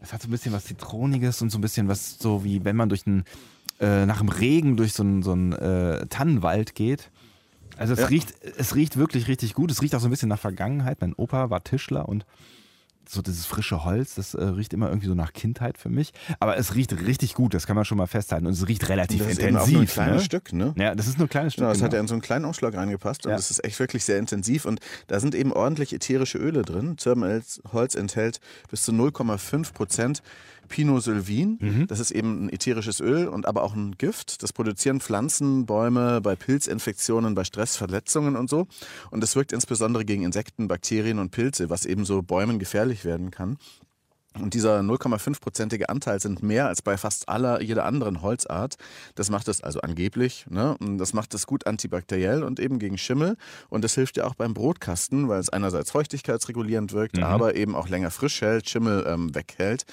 es 0.00 0.12
hat 0.12 0.22
so 0.22 0.28
ein 0.28 0.32
bisschen 0.32 0.52
was 0.52 0.64
Zitroniges 0.64 1.42
und 1.42 1.50
so 1.50 1.58
ein 1.58 1.60
bisschen 1.60 1.86
was 1.88 2.18
so 2.18 2.42
wie 2.44 2.64
wenn 2.64 2.74
man 2.76 2.88
durch 2.88 3.06
einen, 3.06 3.24
äh, 3.80 4.06
nach 4.06 4.18
dem 4.18 4.28
Regen 4.28 4.76
durch 4.76 4.92
so 4.94 5.02
einen, 5.02 5.22
so 5.22 5.32
einen 5.32 5.52
äh, 5.52 6.06
Tannenwald 6.08 6.74
geht. 6.74 7.10
Also 7.76 7.92
es 7.94 8.00
Ja. 8.00 8.06
riecht, 8.06 8.34
es 8.58 8.74
riecht 8.74 8.96
wirklich 8.96 9.28
richtig 9.28 9.54
gut. 9.54 9.70
Es 9.70 9.80
riecht 9.82 9.94
auch 9.94 10.00
so 10.00 10.08
ein 10.08 10.10
bisschen 10.10 10.28
nach 10.28 10.38
Vergangenheit. 10.38 11.00
Mein 11.00 11.14
Opa 11.14 11.50
war 11.50 11.62
Tischler 11.64 12.08
und 12.08 12.26
so 13.08 13.22
dieses 13.22 13.46
frische 13.46 13.84
Holz, 13.84 14.14
das 14.14 14.34
äh, 14.34 14.42
riecht 14.44 14.72
immer 14.72 14.88
irgendwie 14.88 15.06
so 15.06 15.14
nach 15.14 15.32
Kindheit 15.32 15.78
für 15.78 15.88
mich. 15.88 16.12
Aber 16.40 16.56
es 16.56 16.74
riecht 16.74 16.92
richtig 17.06 17.34
gut, 17.34 17.54
das 17.54 17.66
kann 17.66 17.76
man 17.76 17.84
schon 17.84 17.98
mal 17.98 18.06
festhalten. 18.06 18.46
Und 18.46 18.52
es 18.52 18.66
riecht 18.68 18.88
relativ 18.88 19.18
das 19.20 19.32
ist 19.32 19.38
eben 19.40 19.56
auch 19.56 19.66
intensiv. 19.66 19.74
nur 19.74 19.82
ein 19.82 19.86
kleines 19.86 20.22
ne? 20.22 20.24
Stück, 20.24 20.52
ne? 20.52 20.74
Ja, 20.76 20.94
das 20.94 21.06
ist 21.06 21.18
nur 21.18 21.26
ein 21.26 21.30
kleines 21.30 21.52
Stück. 21.54 21.62
Genau, 21.62 21.72
das 21.72 21.82
hat 21.82 21.90
genau. 21.90 21.98
er 21.98 22.00
in 22.02 22.08
so 22.08 22.14
einen 22.14 22.22
kleinen 22.22 22.44
Umschlag 22.44 22.74
reingepasst 22.74 23.26
und 23.26 23.30
Ja. 23.30 23.36
das 23.36 23.50
ist 23.50 23.64
echt 23.64 23.78
wirklich 23.78 24.04
sehr 24.04 24.18
intensiv 24.18 24.64
und 24.64 24.80
da 25.06 25.20
sind 25.20 25.34
eben 25.34 25.52
ordentlich 25.52 25.92
ätherische 25.92 26.38
Öle 26.38 26.62
drin. 26.62 26.96
Zirbenholz 26.98 27.94
enthält 27.94 28.40
bis 28.70 28.82
zu 28.82 28.92
0,5 28.92 29.72
Prozent 29.72 30.22
Pinosylvin. 30.68 31.58
Mhm. 31.60 31.86
Das 31.86 32.00
ist 32.00 32.10
eben 32.10 32.46
ein 32.46 32.48
ätherisches 32.48 33.00
Öl 33.00 33.28
und 33.28 33.46
aber 33.46 33.62
auch 33.62 33.74
ein 33.74 33.92
Gift. 33.98 34.42
Das 34.42 34.52
produzieren 34.52 35.00
Pflanzen, 35.00 35.66
Bäume 35.66 36.20
bei 36.20 36.36
Pilzinfektionen, 36.36 37.34
bei 37.34 37.44
Stressverletzungen 37.44 38.36
und 38.36 38.48
so. 38.48 38.66
Und 39.10 39.22
das 39.22 39.36
wirkt 39.36 39.52
insbesondere 39.52 40.04
gegen 40.04 40.22
Insekten, 40.22 40.68
Bakterien 40.68 41.18
und 41.18 41.30
Pilze, 41.30 41.70
was 41.70 41.86
eben 41.86 42.04
so 42.04 42.22
Bäumen 42.22 42.58
gefährlich 42.58 43.04
werden 43.04 43.30
kann. 43.30 43.58
Und 44.40 44.54
dieser 44.54 44.80
0,5-prozentige 44.80 45.84
Anteil 45.88 46.20
sind 46.20 46.42
mehr 46.42 46.66
als 46.66 46.80
bei 46.82 46.96
fast 46.96 47.28
aller 47.28 47.60
jeder 47.62 47.84
anderen 47.84 48.22
Holzart. 48.22 48.76
Das 49.14 49.28
macht 49.30 49.46
es 49.48 49.60
also 49.62 49.80
angeblich, 49.82 50.46
ne? 50.48 50.76
Und 50.78 50.98
das 50.98 51.12
macht 51.12 51.34
es 51.34 51.46
gut 51.46 51.66
antibakteriell 51.66 52.42
und 52.42 52.58
eben 52.58 52.78
gegen 52.78 52.96
Schimmel. 52.98 53.36
Und 53.68 53.84
das 53.84 53.94
hilft 53.94 54.16
ja 54.16 54.24
auch 54.24 54.34
beim 54.34 54.54
Brotkasten, 54.54 55.28
weil 55.28 55.38
es 55.40 55.50
einerseits 55.50 55.90
feuchtigkeitsregulierend 55.90 56.92
wirkt, 56.92 57.16
Mhm. 57.18 57.24
aber 57.24 57.56
eben 57.56 57.74
auch 57.76 57.88
länger 57.88 58.10
frisch 58.10 58.40
hält, 58.40 58.68
Schimmel 58.70 59.04
ähm, 59.06 59.34
weghält. 59.34 59.84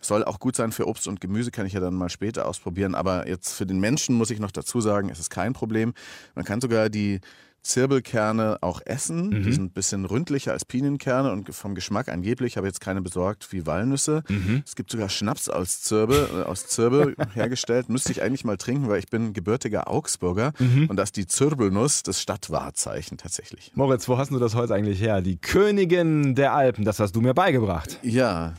Soll 0.00 0.24
auch 0.24 0.38
gut 0.38 0.54
sein 0.54 0.70
für 0.70 0.86
Obst 0.86 1.08
und 1.08 1.20
Gemüse, 1.20 1.50
kann 1.50 1.66
ich 1.66 1.72
ja 1.72 1.80
dann 1.80 1.94
mal 1.94 2.08
später 2.08 2.46
ausprobieren. 2.46 2.94
Aber 2.94 3.26
jetzt 3.26 3.52
für 3.54 3.66
den 3.66 3.80
Menschen 3.80 4.14
muss 4.14 4.30
ich 4.30 4.38
noch 4.38 4.52
dazu 4.52 4.80
sagen, 4.80 5.10
es 5.10 5.18
ist 5.18 5.30
kein 5.30 5.54
Problem. 5.54 5.92
Man 6.36 6.44
kann 6.44 6.60
sogar 6.60 6.88
die 6.88 7.20
Zirkelkerne 7.68 8.58
auch 8.62 8.80
essen. 8.84 9.28
Mhm. 9.28 9.42
Die 9.44 9.52
sind 9.52 9.64
ein 9.64 9.70
bisschen 9.70 10.04
ründlicher 10.06 10.52
als 10.52 10.64
Pinienkerne 10.64 11.30
und 11.30 11.54
vom 11.54 11.74
Geschmack 11.74 12.08
angeblich. 12.08 12.52
Ich 12.52 12.56
habe 12.56 12.66
jetzt 12.66 12.80
keine 12.80 13.02
besorgt 13.02 13.52
wie 13.52 13.66
Walnüsse. 13.66 14.22
Mhm. 14.28 14.62
Es 14.66 14.74
gibt 14.74 14.90
sogar 14.90 15.08
Schnaps 15.10 15.48
aus 15.48 15.82
Zirbe, 15.82 16.28
äh, 16.32 16.48
aus 16.48 16.66
Zirbe 16.66 17.14
hergestellt. 17.34 17.88
Müsste 17.90 18.10
ich 18.12 18.22
eigentlich 18.22 18.44
mal 18.44 18.56
trinken, 18.56 18.88
weil 18.88 18.98
ich 18.98 19.08
bin 19.08 19.34
gebürtiger 19.34 19.88
Augsburger. 19.88 20.52
Mhm. 20.58 20.86
Und 20.88 20.96
da 20.96 21.02
ist 21.02 21.16
die 21.16 21.26
Zirbelnuss 21.26 22.02
das 22.02 22.22
Stadtwahrzeichen 22.22 23.18
tatsächlich. 23.18 23.70
Moritz, 23.74 24.08
wo 24.08 24.16
hast 24.16 24.30
du 24.30 24.38
das 24.38 24.54
Holz 24.54 24.70
eigentlich 24.70 25.00
her? 25.00 25.20
Die 25.20 25.36
Königin 25.36 26.34
der 26.34 26.54
Alpen, 26.54 26.84
das 26.84 26.98
hast 26.98 27.14
du 27.14 27.20
mir 27.20 27.34
beigebracht. 27.34 27.98
Ja, 28.02 28.54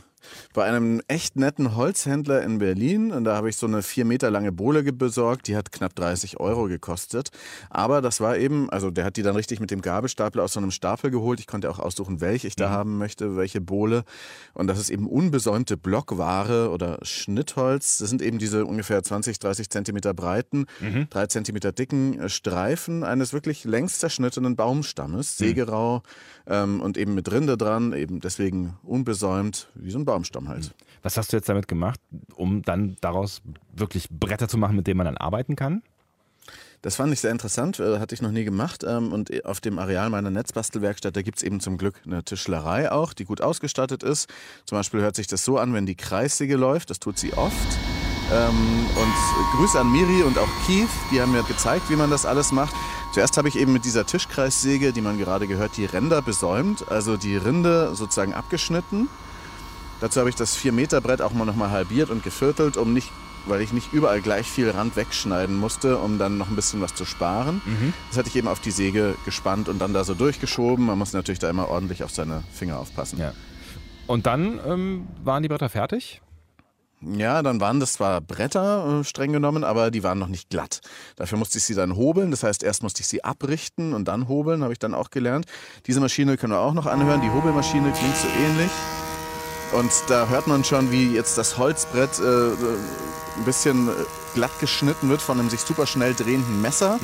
bei 0.54 0.64
einem 0.64 1.00
echt 1.08 1.36
netten 1.36 1.76
Holzhändler 1.76 2.42
in 2.42 2.58
Berlin. 2.58 3.12
Und 3.12 3.24
da 3.24 3.36
habe 3.36 3.48
ich 3.48 3.56
so 3.56 3.66
eine 3.66 3.82
vier 3.82 4.04
Meter 4.04 4.30
lange 4.30 4.52
Bohle 4.52 4.82
besorgt. 4.92 5.48
Die 5.48 5.56
hat 5.56 5.72
knapp 5.72 5.94
30 5.94 6.40
Euro 6.40 6.64
gekostet. 6.64 7.30
Aber 7.68 8.02
das 8.02 8.20
war 8.20 8.36
eben, 8.36 8.70
also 8.70 8.90
der 8.90 9.04
hat 9.04 9.16
die 9.16 9.22
dann 9.22 9.36
richtig 9.36 9.60
mit 9.60 9.70
dem 9.70 9.82
Gabelstapler 9.82 10.42
aus 10.42 10.52
so 10.52 10.60
einem 10.60 10.70
Stapel 10.70 11.10
geholt. 11.10 11.40
Ich 11.40 11.46
konnte 11.46 11.70
auch 11.70 11.78
aussuchen, 11.78 12.20
welche 12.20 12.46
ich 12.46 12.56
da 12.56 12.70
haben 12.70 12.98
möchte, 12.98 13.36
welche 13.36 13.60
Bohle. 13.60 14.04
Und 14.54 14.66
das 14.66 14.78
ist 14.78 14.90
eben 14.90 15.06
unbesäumte 15.06 15.76
Blockware 15.76 16.70
oder 16.70 16.98
Schnittholz. 17.02 17.98
Das 17.98 18.08
sind 18.08 18.22
eben 18.22 18.38
diese 18.38 18.64
ungefähr 18.66 19.02
20, 19.02 19.38
30 19.38 19.70
Zentimeter 19.70 20.14
breiten, 20.14 20.66
drei 21.10 21.26
Zentimeter 21.26 21.72
dicken 21.72 22.18
äh, 22.20 22.28
Streifen 22.28 23.04
eines 23.04 23.32
wirklich 23.32 23.64
längst 23.64 24.00
zerschnittenen 24.00 24.56
Baumstammes, 24.56 25.36
sägerau 25.36 26.02
ähm, 26.46 26.80
und 26.80 26.96
eben 26.98 27.14
mit 27.14 27.30
Rinde 27.30 27.56
dran, 27.56 27.92
eben 27.92 28.20
deswegen 28.20 28.78
unbesäumt, 28.82 29.68
wie 29.74 29.90
so 29.90 29.98
ein 29.98 30.04
Baumstamm 30.10 30.48
halt. 30.48 30.72
Was 31.02 31.16
hast 31.16 31.32
du 31.32 31.36
jetzt 31.36 31.48
damit 31.48 31.68
gemacht, 31.68 32.00
um 32.34 32.62
dann 32.62 32.96
daraus 33.00 33.40
wirklich 33.72 34.08
Bretter 34.10 34.48
zu 34.48 34.58
machen, 34.58 34.76
mit 34.76 34.86
denen 34.86 34.98
man 34.98 35.06
dann 35.06 35.16
arbeiten 35.16 35.56
kann? 35.56 35.82
Das 36.82 36.96
fand 36.96 37.12
ich 37.12 37.20
sehr 37.20 37.30
interessant, 37.30 37.78
äh, 37.78 37.98
hatte 37.98 38.14
ich 38.14 38.22
noch 38.22 38.30
nie 38.30 38.44
gemacht. 38.44 38.84
Ähm, 38.86 39.12
und 39.12 39.44
auf 39.44 39.60
dem 39.60 39.78
Areal 39.78 40.08
meiner 40.08 40.30
Netzbastelwerkstatt, 40.30 41.14
da 41.14 41.22
gibt 41.22 41.38
es 41.38 41.42
eben 41.42 41.60
zum 41.60 41.76
Glück 41.76 42.00
eine 42.06 42.24
Tischlerei 42.24 42.90
auch, 42.90 43.12
die 43.12 43.24
gut 43.24 43.42
ausgestattet 43.42 44.02
ist. 44.02 44.30
Zum 44.64 44.78
Beispiel 44.78 45.00
hört 45.00 45.14
sich 45.14 45.26
das 45.26 45.44
so 45.44 45.58
an, 45.58 45.74
wenn 45.74 45.84
die 45.84 45.94
Kreissäge 45.94 46.56
läuft, 46.56 46.88
das 46.88 46.98
tut 46.98 47.18
sie 47.18 47.34
oft. 47.34 47.78
Ähm, 48.32 48.86
und 48.96 49.58
Grüße 49.58 49.78
an 49.78 49.92
Miri 49.92 50.22
und 50.22 50.38
auch 50.38 50.48
Keith, 50.66 50.88
die 51.12 51.20
haben 51.20 51.32
mir 51.32 51.42
gezeigt, 51.42 51.90
wie 51.90 51.96
man 51.96 52.10
das 52.10 52.24
alles 52.24 52.52
macht. 52.52 52.74
Zuerst 53.12 53.36
habe 53.36 53.48
ich 53.48 53.56
eben 53.56 53.72
mit 53.72 53.84
dieser 53.84 54.06
Tischkreissäge, 54.06 54.92
die 54.92 55.00
man 55.00 55.18
gerade 55.18 55.46
gehört, 55.48 55.76
die 55.76 55.84
Ränder 55.84 56.22
besäumt, 56.22 56.88
also 56.88 57.16
die 57.16 57.36
Rinde 57.36 57.94
sozusagen 57.94 58.32
abgeschnitten. 58.32 59.08
Dazu 60.00 60.20
habe 60.20 60.30
ich 60.30 60.36
das 60.36 60.56
4-Meter-Brett 60.56 61.22
auch 61.22 61.32
mal 61.32 61.44
nochmal 61.44 61.70
halbiert 61.70 62.10
und 62.10 62.22
geviertelt, 62.22 62.76
um 62.76 62.92
nicht, 62.92 63.10
weil 63.46 63.60
ich 63.60 63.72
nicht 63.72 63.92
überall 63.92 64.20
gleich 64.20 64.46
viel 64.46 64.70
Rand 64.70 64.96
wegschneiden 64.96 65.56
musste, 65.56 65.98
um 65.98 66.18
dann 66.18 66.38
noch 66.38 66.48
ein 66.48 66.56
bisschen 66.56 66.80
was 66.80 66.94
zu 66.94 67.04
sparen. 67.04 67.60
Das 68.08 68.18
hatte 68.18 68.28
ich 68.28 68.36
eben 68.36 68.48
auf 68.48 68.60
die 68.60 68.70
Säge 68.70 69.14
gespannt 69.24 69.68
und 69.68 69.78
dann 69.78 69.92
da 69.92 70.04
so 70.04 70.14
durchgeschoben. 70.14 70.86
Man 70.86 70.98
muss 70.98 71.12
natürlich 71.12 71.38
da 71.38 71.50
immer 71.50 71.68
ordentlich 71.68 72.02
auf 72.02 72.10
seine 72.10 72.42
Finger 72.52 72.78
aufpassen. 72.78 73.18
Ja. 73.18 73.32
Und 74.06 74.26
dann 74.26 74.58
ähm, 74.66 75.06
waren 75.22 75.42
die 75.42 75.48
Bretter 75.48 75.68
fertig? 75.68 76.22
Ja, 77.02 77.42
dann 77.42 77.60
waren 77.60 77.80
das 77.80 77.94
zwar 77.94 78.20
Bretter, 78.20 79.00
äh, 79.00 79.04
streng 79.04 79.32
genommen, 79.32 79.64
aber 79.64 79.90
die 79.90 80.02
waren 80.02 80.18
noch 80.18 80.28
nicht 80.28 80.50
glatt. 80.50 80.80
Dafür 81.16 81.38
musste 81.38 81.58
ich 81.58 81.64
sie 81.64 81.74
dann 81.74 81.96
hobeln. 81.96 82.30
Das 82.30 82.42
heißt, 82.42 82.62
erst 82.62 82.82
musste 82.82 83.00
ich 83.00 83.08
sie 83.08 83.24
abrichten 83.24 83.94
und 83.94 84.06
dann 84.06 84.28
hobeln, 84.28 84.62
habe 84.62 84.72
ich 84.72 84.78
dann 84.78 84.94
auch 84.94 85.10
gelernt. 85.10 85.46
Diese 85.86 86.00
Maschine 86.00 86.36
können 86.36 86.52
wir 86.52 86.60
auch 86.60 86.74
noch 86.74 86.86
anhören. 86.86 87.22
Die 87.22 87.30
Hobelmaschine 87.30 87.92
klingt 87.92 88.16
so 88.16 88.28
ähnlich. 88.28 88.70
Und 89.72 89.92
da 90.08 90.28
hört 90.28 90.48
man 90.48 90.64
schon, 90.64 90.90
wie 90.90 91.14
jetzt 91.14 91.38
das 91.38 91.56
Holzbrett 91.56 92.18
äh, 92.18 92.22
äh, 92.22 92.54
ein 93.36 93.44
bisschen 93.44 93.88
äh, 93.88 93.92
glatt 94.34 94.50
geschnitten 94.58 95.08
wird 95.08 95.22
von 95.22 95.38
einem 95.38 95.48
sich 95.48 95.60
super 95.60 95.86
schnell 95.86 96.12
drehenden 96.12 96.60
Messer. 96.60 96.98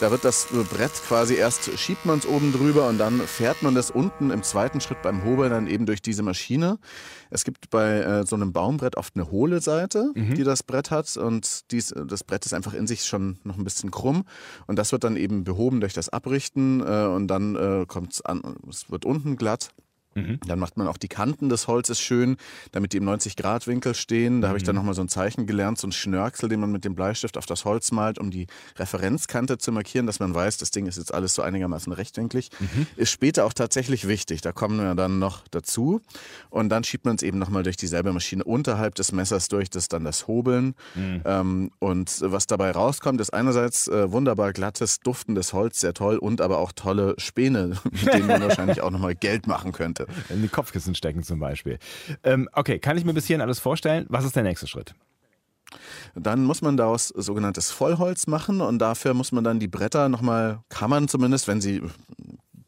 Da 0.00 0.10
wird 0.10 0.24
das 0.24 0.46
äh, 0.52 0.64
Brett 0.64 0.90
quasi 1.06 1.34
erst 1.36 1.78
schiebt 1.78 2.06
man 2.06 2.18
es 2.18 2.26
oben 2.26 2.52
drüber 2.52 2.88
und 2.88 2.98
dann 2.98 3.20
fährt 3.20 3.62
man 3.62 3.76
das 3.76 3.92
unten 3.92 4.30
im 4.30 4.42
zweiten 4.42 4.80
Schritt 4.80 5.00
beim 5.02 5.24
Hobeln 5.24 5.50
dann 5.50 5.66
eben 5.68 5.86
durch 5.86 6.02
diese 6.02 6.24
Maschine. 6.24 6.78
Es 7.30 7.44
gibt 7.44 7.70
bei 7.70 8.00
äh, 8.00 8.26
so 8.26 8.34
einem 8.34 8.52
Baumbrett 8.52 8.96
oft 8.96 9.14
eine 9.14 9.30
hohle 9.30 9.60
Seite, 9.60 10.10
die 10.34 10.42
das 10.42 10.64
Brett 10.64 10.90
hat 10.90 11.16
und 11.16 11.70
dies, 11.70 11.94
das 12.06 12.24
Brett 12.24 12.46
ist 12.46 12.52
einfach 12.52 12.74
in 12.74 12.88
sich 12.88 13.04
schon 13.04 13.38
noch 13.44 13.56
ein 13.56 13.64
bisschen 13.64 13.92
krumm 13.92 14.24
und 14.66 14.76
das 14.76 14.90
wird 14.90 15.04
dann 15.04 15.16
eben 15.16 15.44
behoben 15.44 15.80
durch 15.80 15.92
das 15.92 16.08
Abrichten 16.08 16.80
äh, 16.80 17.06
und 17.06 17.28
dann 17.28 17.54
äh, 17.54 17.86
kommt 17.86 18.14
es 18.14 18.22
an, 18.22 18.42
es 18.68 18.90
wird 18.90 19.04
unten 19.04 19.36
glatt. 19.36 19.70
Dann 20.46 20.58
macht 20.58 20.76
man 20.76 20.86
auch 20.86 20.96
die 20.96 21.08
Kanten 21.08 21.48
des 21.48 21.66
Holzes 21.68 22.00
schön, 22.00 22.36
damit 22.72 22.92
die 22.92 22.98
im 22.98 23.08
90-Grad-Winkel 23.08 23.94
stehen. 23.94 24.40
Da 24.40 24.48
habe 24.48 24.58
ich 24.58 24.64
dann 24.64 24.76
nochmal 24.76 24.94
so 24.94 25.02
ein 25.02 25.08
Zeichen 25.08 25.46
gelernt, 25.46 25.78
so 25.78 25.88
ein 25.88 25.92
Schnörkel, 25.92 26.48
den 26.48 26.60
man 26.60 26.70
mit 26.70 26.84
dem 26.84 26.94
Bleistift 26.94 27.36
auf 27.36 27.46
das 27.46 27.64
Holz 27.64 27.92
malt, 27.92 28.18
um 28.18 28.30
die 28.30 28.46
Referenzkante 28.76 29.58
zu 29.58 29.72
markieren, 29.72 30.06
dass 30.06 30.20
man 30.20 30.34
weiß, 30.34 30.58
das 30.58 30.70
Ding 30.70 30.86
ist 30.86 30.98
jetzt 30.98 31.12
alles 31.12 31.34
so 31.34 31.42
einigermaßen 31.42 31.92
rechtwinklig. 31.92 32.50
Ist 32.96 33.10
später 33.10 33.44
auch 33.44 33.52
tatsächlich 33.52 34.06
wichtig. 34.06 34.40
Da 34.40 34.52
kommen 34.52 34.78
wir 34.78 34.94
dann 34.94 35.18
noch 35.18 35.46
dazu. 35.50 36.00
Und 36.50 36.68
dann 36.68 36.84
schiebt 36.84 37.04
man 37.04 37.16
es 37.16 37.22
eben 37.22 37.38
nochmal 37.38 37.62
durch 37.62 37.76
dieselbe 37.76 38.12
Maschine 38.12 38.44
unterhalb 38.44 38.94
des 38.94 39.12
Messers 39.12 39.48
durch, 39.48 39.70
das 39.70 39.84
ist 39.84 39.92
dann 39.92 40.04
das 40.04 40.26
Hobeln. 40.28 40.74
Ähm, 41.24 41.70
und 41.78 42.20
was 42.20 42.46
dabei 42.46 42.70
rauskommt, 42.72 43.20
ist 43.20 43.32
einerseits 43.32 43.88
äh, 43.88 44.12
wunderbar 44.12 44.52
glattes, 44.52 45.00
duftendes 45.00 45.52
Holz, 45.52 45.80
sehr 45.80 45.94
toll, 45.94 46.18
und 46.18 46.40
aber 46.40 46.58
auch 46.58 46.72
tolle 46.72 47.14
Späne, 47.18 47.76
mit 47.90 48.12
denen 48.12 48.26
man 48.26 48.42
wahrscheinlich 48.42 48.80
auch 48.82 48.90
nochmal 48.90 49.14
Geld 49.14 49.46
machen 49.46 49.72
könnte. 49.72 50.06
In 50.28 50.42
die 50.42 50.48
Kopfkissen 50.48 50.94
stecken 50.94 51.22
zum 51.22 51.38
Beispiel. 51.38 51.78
Ähm, 52.22 52.48
okay, 52.52 52.78
kann 52.78 52.96
ich 52.96 53.04
mir 53.04 53.14
bis 53.14 53.26
hierhin 53.26 53.42
alles 53.42 53.58
vorstellen? 53.58 54.06
Was 54.08 54.24
ist 54.24 54.36
der 54.36 54.42
nächste 54.42 54.66
Schritt? 54.66 54.94
Dann 56.14 56.44
muss 56.44 56.62
man 56.62 56.76
daraus 56.76 57.08
sogenanntes 57.08 57.70
Vollholz 57.70 58.26
machen 58.26 58.60
und 58.60 58.78
dafür 58.78 59.14
muss 59.14 59.32
man 59.32 59.44
dann 59.44 59.60
die 59.60 59.68
Bretter 59.68 60.08
nochmal, 60.08 60.60
kann 60.68 60.90
man 60.90 61.08
zumindest, 61.08 61.46
wenn 61.46 61.60
sie 61.60 61.82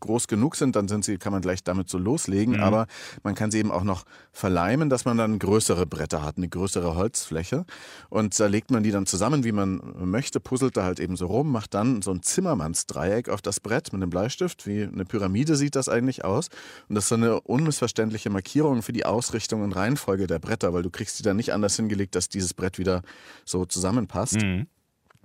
groß 0.00 0.26
genug 0.26 0.56
sind, 0.56 0.76
dann 0.76 0.88
sind 0.88 1.04
sie, 1.04 1.18
kann 1.18 1.32
man 1.32 1.42
gleich 1.42 1.62
damit 1.62 1.88
so 1.88 1.98
loslegen, 1.98 2.60
aber 2.60 2.86
man 3.22 3.34
kann 3.34 3.50
sie 3.50 3.58
eben 3.58 3.70
auch 3.70 3.84
noch 3.84 4.04
verleimen, 4.32 4.90
dass 4.90 5.04
man 5.04 5.16
dann 5.16 5.38
größere 5.38 5.86
Bretter 5.86 6.22
hat, 6.22 6.36
eine 6.36 6.48
größere 6.48 6.94
Holzfläche. 6.94 7.64
Und 8.08 8.38
da 8.38 8.46
legt 8.46 8.70
man 8.70 8.82
die 8.82 8.90
dann 8.90 9.06
zusammen, 9.06 9.44
wie 9.44 9.52
man 9.52 9.80
möchte, 9.98 10.40
puzzelt 10.40 10.76
da 10.76 10.84
halt 10.84 11.00
eben 11.00 11.16
so 11.16 11.26
rum, 11.26 11.52
macht 11.52 11.74
dann 11.74 12.02
so 12.02 12.10
ein 12.10 12.22
Zimmermannsdreieck 12.22 13.28
auf 13.28 13.42
das 13.42 13.60
Brett 13.60 13.92
mit 13.92 14.02
einem 14.02 14.10
Bleistift, 14.10 14.66
wie 14.66 14.82
eine 14.82 15.04
Pyramide 15.04 15.56
sieht 15.56 15.76
das 15.76 15.88
eigentlich 15.88 16.24
aus. 16.24 16.48
Und 16.88 16.94
das 16.94 17.04
ist 17.04 17.08
so 17.08 17.14
eine 17.16 17.40
unmissverständliche 17.40 18.30
Markierung 18.30 18.82
für 18.82 18.92
die 18.92 19.04
Ausrichtung 19.04 19.62
und 19.62 19.72
Reihenfolge 19.72 20.26
der 20.26 20.38
Bretter, 20.38 20.72
weil 20.72 20.82
du 20.82 20.90
kriegst 20.90 21.18
die 21.18 21.22
dann 21.22 21.36
nicht 21.36 21.52
anders 21.52 21.76
hingelegt, 21.76 22.14
dass 22.14 22.28
dieses 22.28 22.54
Brett 22.54 22.78
wieder 22.78 23.02
so 23.44 23.64
zusammenpasst. 23.64 24.38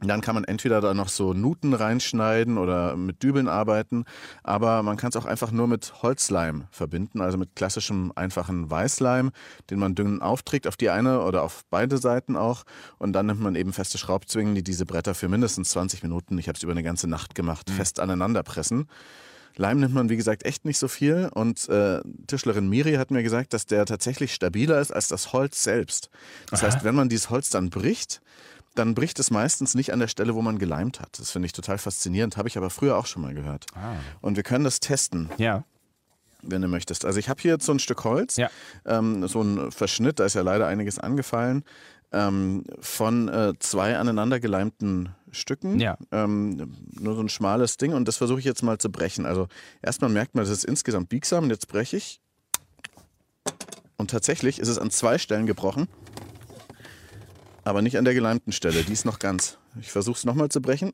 Und 0.01 0.09
Dann 0.09 0.19
kann 0.19 0.35
man 0.35 0.43
entweder 0.43 0.81
da 0.81 0.93
noch 0.93 1.07
so 1.07 1.33
Nuten 1.33 1.73
reinschneiden 1.73 2.57
oder 2.57 2.97
mit 2.97 3.23
Dübeln 3.23 3.47
arbeiten, 3.47 4.03
aber 4.43 4.83
man 4.83 4.97
kann 4.97 5.09
es 5.09 5.15
auch 5.15 5.23
einfach 5.23 5.51
nur 5.51 5.67
mit 5.67 6.03
Holzleim 6.03 6.65
verbinden, 6.69 7.21
also 7.21 7.37
mit 7.37 7.55
klassischem 7.55 8.11
einfachen 8.13 8.69
Weißleim, 8.69 9.31
den 9.69 9.79
man 9.79 9.95
dünn 9.95 10.21
aufträgt 10.21 10.67
auf 10.67 10.75
die 10.75 10.89
eine 10.89 11.21
oder 11.21 11.43
auf 11.43 11.63
beide 11.69 11.97
Seiten 11.97 12.35
auch. 12.35 12.63
Und 12.97 13.13
dann 13.13 13.27
nimmt 13.27 13.39
man 13.39 13.55
eben 13.55 13.71
feste 13.71 13.97
Schraubzwingen, 13.97 14.53
die 14.53 14.63
diese 14.63 14.85
Bretter 14.85 15.15
für 15.15 15.29
mindestens 15.29 15.69
20 15.69 16.03
Minuten, 16.03 16.37
ich 16.37 16.49
habe 16.49 16.57
es 16.57 16.63
über 16.63 16.73
eine 16.73 16.83
ganze 16.83 17.07
Nacht 17.07 17.33
gemacht, 17.33 17.69
fest 17.69 18.01
aneinander 18.01 18.43
pressen. 18.43 18.87
Leim 19.57 19.79
nimmt 19.79 19.93
man, 19.93 20.09
wie 20.09 20.17
gesagt, 20.17 20.45
echt 20.45 20.65
nicht 20.65 20.77
so 20.77 20.87
viel. 20.87 21.29
Und 21.33 21.69
äh, 21.69 22.01
Tischlerin 22.27 22.67
Miri 22.67 22.95
hat 22.95 23.11
mir 23.11 23.23
gesagt, 23.23 23.53
dass 23.53 23.65
der 23.65 23.85
tatsächlich 23.85 24.33
stabiler 24.33 24.79
ist 24.79 24.91
als 24.91 25.07
das 25.07 25.31
Holz 25.33 25.63
selbst. 25.63 26.09
Das 26.49 26.61
Aha. 26.61 26.67
heißt, 26.67 26.83
wenn 26.83 26.95
man 26.95 27.09
dieses 27.09 27.29
Holz 27.29 27.49
dann 27.49 27.69
bricht, 27.69 28.21
dann 28.75 28.93
bricht 28.93 29.19
es 29.19 29.31
meistens 29.31 29.73
nicht 29.73 29.91
an 29.93 29.99
der 29.99 30.07
Stelle, 30.07 30.35
wo 30.35 30.41
man 30.41 30.59
geleimt 30.59 30.99
hat. 30.99 31.17
Das 31.19 31.31
finde 31.31 31.47
ich 31.47 31.53
total 31.53 31.77
faszinierend, 31.77 32.37
habe 32.37 32.47
ich 32.47 32.57
aber 32.57 32.69
früher 32.69 32.97
auch 32.97 33.05
schon 33.05 33.21
mal 33.21 33.33
gehört. 33.33 33.65
Ah. 33.73 33.95
Und 34.21 34.35
wir 34.35 34.43
können 34.43 34.63
das 34.63 34.79
testen. 34.79 35.29
Ja. 35.37 35.63
Wenn 36.41 36.61
du 36.61 36.67
möchtest. 36.67 37.05
Also 37.05 37.17
ich 37.17 37.27
habe 37.27 37.41
hier 37.41 37.53
jetzt 37.53 37.65
so 37.65 37.71
ein 37.71 37.79
Stück 37.79 38.03
Holz, 38.03 38.35
ja. 38.35 38.51
ähm, 38.85 39.27
so 39.27 39.41
ein 39.41 39.71
Verschnitt, 39.71 40.19
da 40.19 40.25
ist 40.25 40.35
ja 40.35 40.41
leider 40.41 40.67
einiges 40.67 40.99
angefallen, 40.99 41.63
ähm, 42.11 42.63
von 42.79 43.27
äh, 43.29 43.53
zwei 43.59 43.97
aneinandergeleimten 43.97 45.09
Stücken. 45.31 45.79
Ja. 45.79 45.97
Ähm, 46.11 46.71
nur 46.91 47.15
so 47.15 47.21
ein 47.21 47.29
schmales 47.29 47.77
Ding 47.77 47.93
und 47.93 48.07
das 48.07 48.17
versuche 48.17 48.39
ich 48.39 48.45
jetzt 48.45 48.61
mal 48.61 48.77
zu 48.77 48.91
brechen. 48.91 49.25
Also 49.25 49.47
erstmal 49.81 50.11
merkt 50.11 50.35
man, 50.35 50.43
das 50.43 50.51
ist 50.51 50.65
insgesamt 50.65 51.09
biegsam 51.09 51.45
und 51.45 51.49
jetzt 51.49 51.67
breche 51.67 51.97
ich. 51.97 52.21
Und 53.97 54.11
tatsächlich 54.11 54.59
ist 54.59 54.67
es 54.67 54.77
an 54.77 54.91
zwei 54.91 55.17
Stellen 55.17 55.45
gebrochen. 55.45 55.87
Aber 57.65 57.81
nicht 57.81 57.97
an 57.97 58.05
der 58.05 58.13
geleimten 58.13 58.53
Stelle, 58.53 58.83
die 58.83 58.93
ist 58.93 59.05
noch 59.05 59.19
ganz. 59.19 59.57
Ich 59.81 59.91
versuche 59.91 60.17
es 60.17 60.23
nochmal 60.23 60.49
zu 60.49 60.61
brechen. 60.61 60.93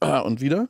Ah, 0.00 0.20
und 0.20 0.40
wieder. 0.40 0.68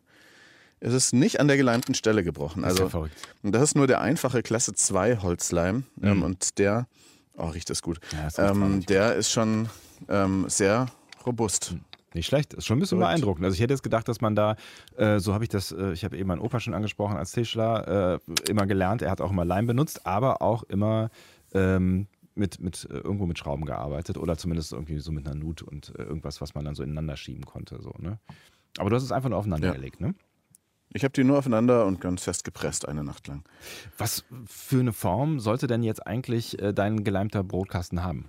Es 0.81 0.93
ist 0.93 1.15
nicht 1.15 1.39
an 1.39 1.47
der 1.47 1.57
geleimten 1.57 1.95
Stelle 1.95 2.25
gebrochen. 2.25 2.65
Also, 2.65 2.89
das 2.89 2.93
ist, 2.93 3.25
ja 3.45 3.51
das 3.51 3.63
ist 3.63 3.77
nur 3.77 3.87
der 3.87 4.01
einfache 4.01 4.43
Klasse 4.43 4.75
2 4.75 5.19
Holzleim. 5.19 5.85
Mhm. 5.97 6.09
Ähm, 6.09 6.23
und 6.25 6.59
der, 6.59 6.89
oh, 7.37 7.47
riecht 7.47 7.71
das 7.71 7.83
gut. 7.83 8.01
Ja, 8.13 8.51
ähm, 8.51 8.85
der 8.85 9.15
ist 9.15 9.31
schon 9.31 9.69
ähm, 10.09 10.47
sehr 10.49 10.87
robust. 11.25 11.73
Mhm. 11.73 11.85
Nicht 12.15 12.27
schlecht, 12.27 12.53
ist 12.53 12.67
schon 12.67 12.77
ein 12.77 12.81
bisschen 12.81 12.99
Gut. 12.99 13.07
beeindruckend. 13.07 13.45
Also 13.45 13.55
ich 13.55 13.61
hätte 13.61 13.73
jetzt 13.73 13.83
gedacht, 13.83 14.07
dass 14.09 14.21
man 14.21 14.35
da, 14.35 14.57
äh, 14.97 15.19
so 15.19 15.33
habe 15.33 15.45
ich 15.45 15.51
das, 15.51 15.73
äh, 15.73 15.93
ich 15.93 16.05
habe 16.05 16.19
eben 16.19 16.29
meinen 16.29 16.41
Opa 16.41 16.61
schon 16.61 16.75
angesprochen 16.75 17.17
als 17.17 17.33
Tischler, 17.33 18.19
äh, 18.21 18.51
immer 18.51 18.67
gelernt, 18.67 19.01
er 19.01 19.11
hat 19.11 19.23
auch 19.23 19.31
immer 19.31 19.47
Leim 19.47 19.67
benutzt, 19.67 20.05
aber 20.05 20.43
auch 20.43 20.63
immer 20.65 21.09
ähm, 21.55 22.07
mit, 22.35 22.61
mit 22.61 22.89
äh, 22.91 22.99
irgendwo 22.99 23.27
mit 23.27 23.39
Schrauben 23.39 23.65
gearbeitet 23.65 24.17
oder 24.19 24.37
zumindest 24.37 24.73
irgendwie 24.73 24.99
so 24.99 25.13
mit 25.13 25.27
einer 25.27 25.35
Nut 25.35 25.63
und 25.63 25.93
äh, 25.99 26.03
irgendwas, 26.03 26.41
was 26.41 26.55
man 26.55 26.65
dann 26.65 26.75
so 26.75 26.83
ineinander 26.83 27.17
schieben 27.17 27.45
konnte. 27.45 27.81
So, 27.81 27.95
ne? 27.99 28.19
Aber 28.79 28.91
du 28.91 28.97
hast 28.97 29.03
es 29.03 29.13
einfach 29.13 29.29
nur 29.29 29.39
aufeinander 29.39 29.69
ja. 29.69 29.75
gelegt, 29.75 30.01
ne? 30.01 30.15
Ich 30.95 31.05
habe 31.05 31.13
die 31.13 31.25
nur 31.25 31.39
aufeinander 31.39 31.87
und 31.87 32.01
ganz 32.01 32.25
fest 32.25 32.45
gepresst 32.45 32.87
eine 32.87 33.03
Nacht 33.03 33.27
lang. 33.27 33.45
Was 33.97 34.25
für 34.45 34.81
eine 34.81 34.93
Form 34.93 35.41
sollte 35.41 35.67
denn 35.67 35.83
jetzt 35.83 36.07
eigentlich 36.07 36.61
äh, 36.61 36.75
dein 36.75 37.03
geleimter 37.03 37.43
Brotkasten 37.43 38.03
haben? 38.03 38.29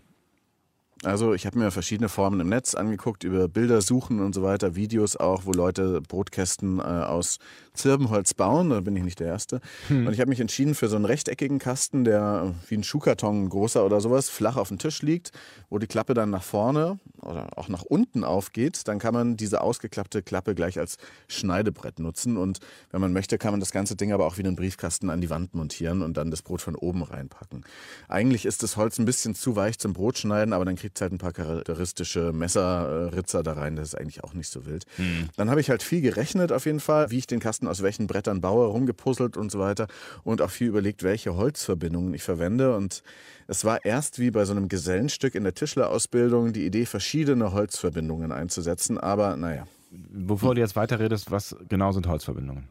Also 1.04 1.34
ich 1.34 1.46
habe 1.46 1.60
mir 1.60 1.70
verschiedene 1.72 2.08
Formen 2.08 2.40
im 2.40 2.48
Netz 2.48 2.76
angeguckt, 2.76 3.26
über 3.26 3.50
Bilder 3.50 3.82
suchen 3.82 4.22
und 4.22 4.34
so 4.34 4.42
weiter, 4.42 4.76
Videos 4.76 5.18
auch, 5.18 5.46
wo 5.46 5.52
Leute 5.52 6.02
Brotkästen 6.02 6.80
äh, 6.80 6.84
aus 6.84 7.40
Zirbenholz 7.74 8.34
bauen. 8.34 8.70
Da 8.70 8.80
bin 8.80 8.96
ich 8.96 9.04
nicht 9.04 9.20
der 9.20 9.28
Erste. 9.28 9.60
Hm. 9.88 10.08
Und 10.08 10.14
ich 10.14 10.22
habe 10.22 10.30
mich 10.30 10.40
entschieden 10.40 10.76
für 10.76 10.88
so 10.88 10.96
einen 10.96 11.06
rechteckigen 11.06 11.60
Kasten, 11.60 12.06
der 12.06 12.56
wie 12.70 12.76
ein 12.76 12.84
Schuhkarton 12.84 13.50
großer 13.50 13.86
oder 13.86 14.00
sowas 14.00 14.30
flach 14.30 14.56
auf 14.56 14.70
dem 14.70 14.78
Tisch 14.78 15.02
liegt, 15.02 15.32
wo 15.70 15.78
die 15.78 15.88
Klappe 15.88 16.14
dann 16.14 16.30
nach 16.30 16.44
vorne 16.44 17.00
oder 17.22 17.58
auch 17.58 17.68
nach 17.68 17.84
unten 17.84 18.24
aufgeht. 18.24 18.88
Dann 18.88 19.00
kann 19.00 19.14
man 19.14 19.36
diese 19.36 19.62
ausgeklappte 19.62 20.22
Klappe 20.22 20.56
gleich 20.56 20.80
als 20.80 20.98
Schneidebrett 21.28 22.00
nutzen. 22.00 22.38
Und 22.38 22.60
wenn 22.92 23.02
man 23.02 23.12
möchte, 23.12 23.38
kann 23.38 23.52
man 23.52 23.60
das 23.60 23.72
ganze 23.72 23.96
Ding 23.96 24.14
aber 24.14 24.26
auch 24.26 24.38
wie 24.38 24.44
einen 24.44 24.56
Briefkasten 24.56 25.10
an 25.10 25.20
die 25.20 25.30
Wand 25.30 25.54
montieren 25.54 26.02
und 26.02 26.16
dann 26.16 26.32
das 26.32 26.44
Brot 26.44 26.62
von 26.62 26.76
oben 26.76 27.04
reinpacken. 27.04 27.66
Eigentlich 28.08 28.46
ist 28.46 28.64
das 28.64 28.78
Holz 28.78 29.00
ein 29.00 29.06
bisschen 29.06 29.36
zu 29.36 29.56
weich 29.58 29.80
zum 29.80 29.92
Brotschneiden, 29.92 30.54
aber 30.54 30.64
dann 30.64 30.76
kriegt 30.76 30.93
es 30.98 31.02
halt 31.02 31.14
ein 31.14 31.18
paar 31.18 31.34
charakteristische 31.34 32.34
Messerritzer 32.34 33.42
da 33.42 33.54
rein. 33.54 33.76
Das 33.76 33.90
ist 33.90 33.96
eigentlich 33.96 34.24
auch 34.24 34.34
nicht 34.34 34.50
so 34.50 34.66
wild. 34.66 34.86
Hm. 34.98 35.30
Dann 35.38 35.50
habe 35.50 35.62
ich 35.62 35.70
halt 35.70 35.82
viel 35.82 36.02
gerechnet 36.02 36.52
auf 36.52 36.66
jeden 36.66 36.80
Fall, 36.80 37.10
wie 37.10 37.18
ich 37.18 37.28
den 37.28 37.40
Kasten 37.40 37.54
Kasten, 37.54 37.68
aus 37.68 37.84
welchen 37.84 38.08
Brettern 38.08 38.42
baue, 38.42 38.66
rumgepuzzelt 38.66 39.38
und 39.38 39.52
so 39.52 39.60
weiter 39.60 39.88
und 40.24 40.42
auch 40.42 40.50
viel 40.50 40.68
überlegt, 40.68 41.04
welche 41.04 41.36
Holzverbindungen 41.36 42.14
ich 42.14 42.24
verwende. 42.24 42.76
Und 42.76 43.04
es 43.48 43.64
war 43.64 43.86
erst 43.86 44.18
wie 44.18 44.32
bei 44.32 44.44
so 44.46 44.54
einem 44.54 44.70
Gesellenstück 44.70 45.36
in 45.36 45.44
der 45.44 45.54
Tischlerausbildung 45.54 46.52
die 46.52 46.66
Idee, 46.66 46.86
verschiedene 46.86 47.54
Holzverbindungen 47.54 48.32
einzusetzen, 48.32 48.98
aber 48.98 49.38
naja. 49.38 49.68
Bevor 49.92 50.56
du 50.56 50.62
jetzt 50.62 50.76
weiterredest, 50.76 51.30
was 51.30 51.56
genau 51.70 51.92
sind 51.92 52.08
Holzverbindungen? 52.08 52.68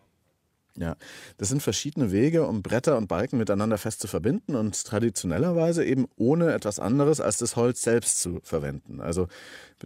Ja, 0.78 0.96
das 1.36 1.50
sind 1.50 1.62
verschiedene 1.62 2.12
Wege, 2.12 2.46
um 2.46 2.62
Bretter 2.62 2.96
und 2.96 3.06
Balken 3.06 3.36
miteinander 3.36 3.76
fest 3.76 4.00
zu 4.00 4.08
verbinden 4.08 4.54
und 4.54 4.82
traditionellerweise 4.84 5.84
eben 5.84 6.06
ohne 6.16 6.52
etwas 6.54 6.78
anderes 6.78 7.20
als 7.20 7.36
das 7.36 7.56
Holz 7.56 7.82
selbst 7.82 8.20
zu 8.20 8.40
verwenden. 8.42 9.00
Also 9.00 9.28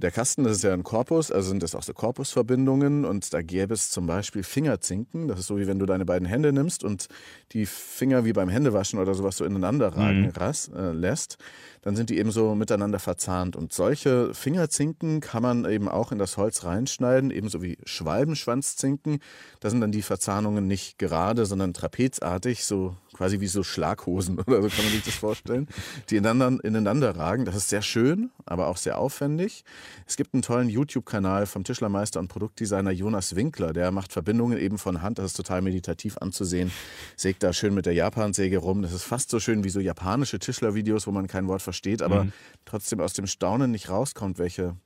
der 0.01 0.11
Kasten, 0.11 0.45
das 0.45 0.59
ist 0.59 0.63
ja 0.63 0.73
ein 0.73 0.83
Korpus, 0.83 1.31
also 1.31 1.49
sind 1.49 1.63
das 1.63 1.75
auch 1.75 1.83
so 1.83 1.93
Korpusverbindungen 1.93 3.05
und 3.05 3.33
da 3.33 3.43
gäbe 3.43 3.75
es 3.75 3.91
zum 3.91 4.07
Beispiel 4.07 4.43
Fingerzinken. 4.43 5.29
Das 5.29 5.39
ist 5.39 5.47
so 5.47 5.59
wie 5.59 5.67
wenn 5.67 5.79
du 5.79 5.87
deine 5.87 6.05
beiden 6.05 6.27
Hände 6.27 6.53
nimmst 6.53 6.85
und 6.85 7.09
die 7.53 7.67
Finger 7.67 8.25
wie 8.25 8.33
beim 8.33 8.49
Händewaschen 8.49 8.99
oder 8.99 9.15
sowas 9.15 9.37
so 9.37 9.45
ineinander 9.45 9.89
ragen 9.89 10.23
mhm. 10.23 10.31
ras, 10.31 10.71
äh, 10.75 10.93
lässt 10.93 11.39
dann 11.87 11.95
sind 11.95 12.11
die 12.11 12.19
eben 12.19 12.33
so 12.33 12.57
miteinander 12.57 12.99
verzahnt. 12.99 13.55
Und 13.55 13.73
solche 13.73 14.35
Fingerzinken 14.35 15.21
kann 15.21 15.41
man 15.41 15.65
eben 15.71 15.89
auch 15.89 16.11
in 16.11 16.19
das 16.19 16.37
Holz 16.37 16.65
reinschneiden, 16.65 17.31
ebenso 17.31 17.63
wie 17.63 17.79
Schwalbenschwanzzinken. 17.85 19.21
Da 19.61 19.71
sind 19.71 19.83
dann 19.83 19.93
die 19.93 20.03
Verzahnungen 20.03 20.67
nicht 20.67 20.99
gerade, 20.99 21.47
sondern 21.47 21.75
trapezartig, 21.75 22.65
so 22.65 22.97
quasi 23.17 23.41
wie 23.41 23.47
so 23.47 23.63
Schlaghosen 23.63 24.39
oder 24.47 24.63
so 24.63 24.69
kann 24.69 24.85
man 24.85 24.93
sich 24.93 25.05
das 25.05 25.15
vorstellen, 25.15 25.69
die 26.11 26.17
ineinander, 26.17 26.63
ineinander 26.65 27.17
ragen. 27.17 27.45
Das 27.45 27.57
ist 27.57 27.69
sehr 27.69 27.83
schön, 27.83 28.31
aber 28.45 28.67
auch 28.67 28.77
sehr 28.77 28.99
aufwendig. 28.99 29.65
Es 30.07 30.17
gibt 30.17 30.35
einen 30.35 30.43
tollen 30.43 30.69
YouTube-Kanal 30.69 31.47
vom 31.47 31.65
Tischlermeister 31.65 32.21
und 32.21 32.29
Produktdesigner 32.29 32.91
Jonas 32.91 33.35
Winkler, 33.35 33.73
der 33.73 33.91
macht 33.91 34.13
Verbindungen 34.13 34.59
eben 34.59 34.79
von 34.79 35.03
Hand. 35.03 35.19
Das 35.19 35.27
ist 35.27 35.37
total 35.37 35.63
meditativ 35.63 36.19
anzusehen. 36.19 36.71
Sägt 37.17 37.43
da 37.43 37.53
schön 37.53 37.75
mit 37.75 37.87
der 37.87 37.95
Japansäge 37.95 38.59
rum. 38.59 38.83
Das 38.83 38.93
ist 38.93 39.05
fast 39.05 39.31
so 39.31 39.41
schön 39.41 39.65
wie 39.65 39.71
so 39.71 39.81
japanische 39.81 40.39
Tischlervideos, 40.39 41.07
wo 41.07 41.11
man 41.11 41.27
kein 41.27 41.49
Wort 41.49 41.63
versteht, 41.63 42.03
aber 42.03 42.25
mhm. 42.25 42.33
trotzdem 42.65 43.01
aus 43.01 43.15
dem 43.15 43.27
Staunen 43.27 43.71
nicht 43.71 43.89
rauskommt, 43.89 44.39
welche 44.39 44.77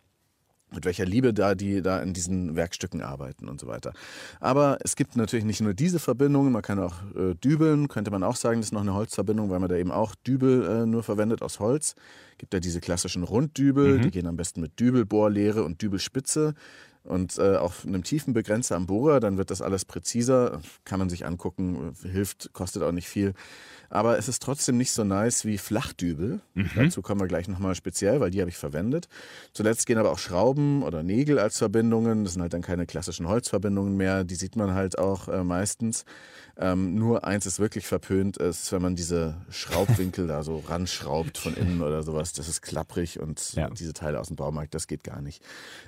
mit 0.74 0.85
welcher 0.85 1.04
Liebe 1.04 1.35
da 1.35 1.54
die 1.54 1.83
da 1.83 2.00
in 2.00 2.12
diesen 2.12 2.56
Werkstücken 2.56 3.02
arbeiten 3.02 3.48
und 3.48 3.61
so 3.61 3.66
weiter. 3.66 3.92
Aber 4.40 4.78
es 4.83 4.96
gibt 4.96 5.16
natürlich 5.16 5.44
nicht 5.44 5.61
nur 5.61 5.74
diese 5.74 5.98
Verbindungen, 5.98 6.52
man 6.52 6.62
kann 6.62 6.78
auch 6.78 7.02
äh, 7.16 7.35
dübeln, 7.35 7.88
könnte 7.88 8.11
man 8.11 8.22
auch 8.22 8.37
sagen, 8.37 8.61
das 8.61 8.66
ist 8.66 8.72
noch 8.72 8.80
eine 8.80 8.94
Holzverbindung, 8.94 9.50
weil 9.50 9.61
man 9.61 9.68
da 9.68 9.76
eben 9.76 9.90
auch 9.90 10.14
Dübel 10.14 10.64
äh, 10.64 10.87
nur 10.87 11.02
verwendet 11.02 11.42
aus 11.42 11.61
Holz. 11.61 11.94
Gibt 12.38 12.54
ja 12.54 12.61
diese 12.61 12.80
klassischen 12.80 13.22
Runddübel, 13.22 13.98
mhm. 13.98 14.02
die 14.02 14.11
gehen 14.11 14.26
am 14.26 14.37
besten 14.37 14.61
mit 14.61 14.80
Dübelbohrlehre 14.80 15.62
und 15.62 15.83
Dübelspitze 15.83 16.54
und 17.05 17.39
äh, 17.39 17.57
auf 17.57 17.87
einem 17.87 18.03
tiefen 18.03 18.35
Begrenzer 18.35 18.77
am 18.77 18.87
Bohrer, 18.87 19.21
dann 19.21 19.39
wird 19.39 19.51
das 19.51 19.63
alles 19.63 19.85
präziser, 19.85 20.61
kann 20.85 20.99
man 20.99 21.09
sich 21.09 21.25
angucken, 21.25 21.95
hilft, 22.03 22.53
kostet 22.53 22.83
auch 22.83 22.93
nicht 22.93 23.09
viel. 23.09 23.35
Aber 23.89 24.17
es 24.19 24.29
ist 24.29 24.43
trotzdem 24.43 24.77
nicht 24.77 24.93
so 24.93 25.03
nice 25.03 25.45
wie 25.45 25.59
Flachdübel. 25.59 26.41
Mhm. 26.55 26.71
Dazu 26.77 27.03
kommen 27.03 27.21
wir 27.21 27.27
gleich 27.27 27.49
nochmal 27.49 27.75
speziell, 27.75 28.21
weil 28.21 28.31
die 28.31 28.41
habe 28.41 28.49
ich 28.49 28.57
verwendet. 28.57 29.09
Zuletzt 29.53 29.87
gehen 29.87 29.99
aber 29.99 30.13
auch 30.13 30.19
Schrauben 30.19 30.85
oder 30.85 31.03
Nägel 31.03 31.41
als 31.41 31.59
Verbindungen. 31.59 32.23
Das 32.23 32.35
sind 32.35 32.43
halt 32.43 32.53
dann 32.53 32.63
keine 32.63 32.87
klassischen 32.87 33.27
Holzverbindungen 33.27 33.97
mehr. 33.97 34.23
Die 34.23 34.37
sieht 34.37 34.55
man 34.55 34.75
halt 34.75 34.99
auch 34.99 35.27
äh, 35.27 35.43
meistens. 35.43 36.05
Ähm, 36.61 36.94
nur 36.94 37.25
eins 37.25 37.46
ist 37.46 37.59
wirklich 37.59 37.87
verpönt, 37.87 38.37
ist, 38.37 38.70
wenn 38.70 38.83
man 38.83 38.94
diese 38.94 39.35
Schraubwinkel 39.51 40.27
da 40.27 40.42
so 40.42 40.59
ranschraubt 40.59 41.38
von 41.38 41.55
innen 41.55 41.81
oder 41.81 42.03
sowas. 42.03 42.35
Das 42.35 42.49
ist 42.49 42.61
klapprig 42.61 43.18
und 43.18 43.55
ja. 43.55 43.70
diese 43.70 43.94
Teile 43.94 44.20
aus 44.20 44.27
dem 44.27 44.37
Baumarkt, 44.37 44.75
das 44.75 44.87
geht 44.87 45.03
gar 45.03 45.23
nicht. 45.23 45.42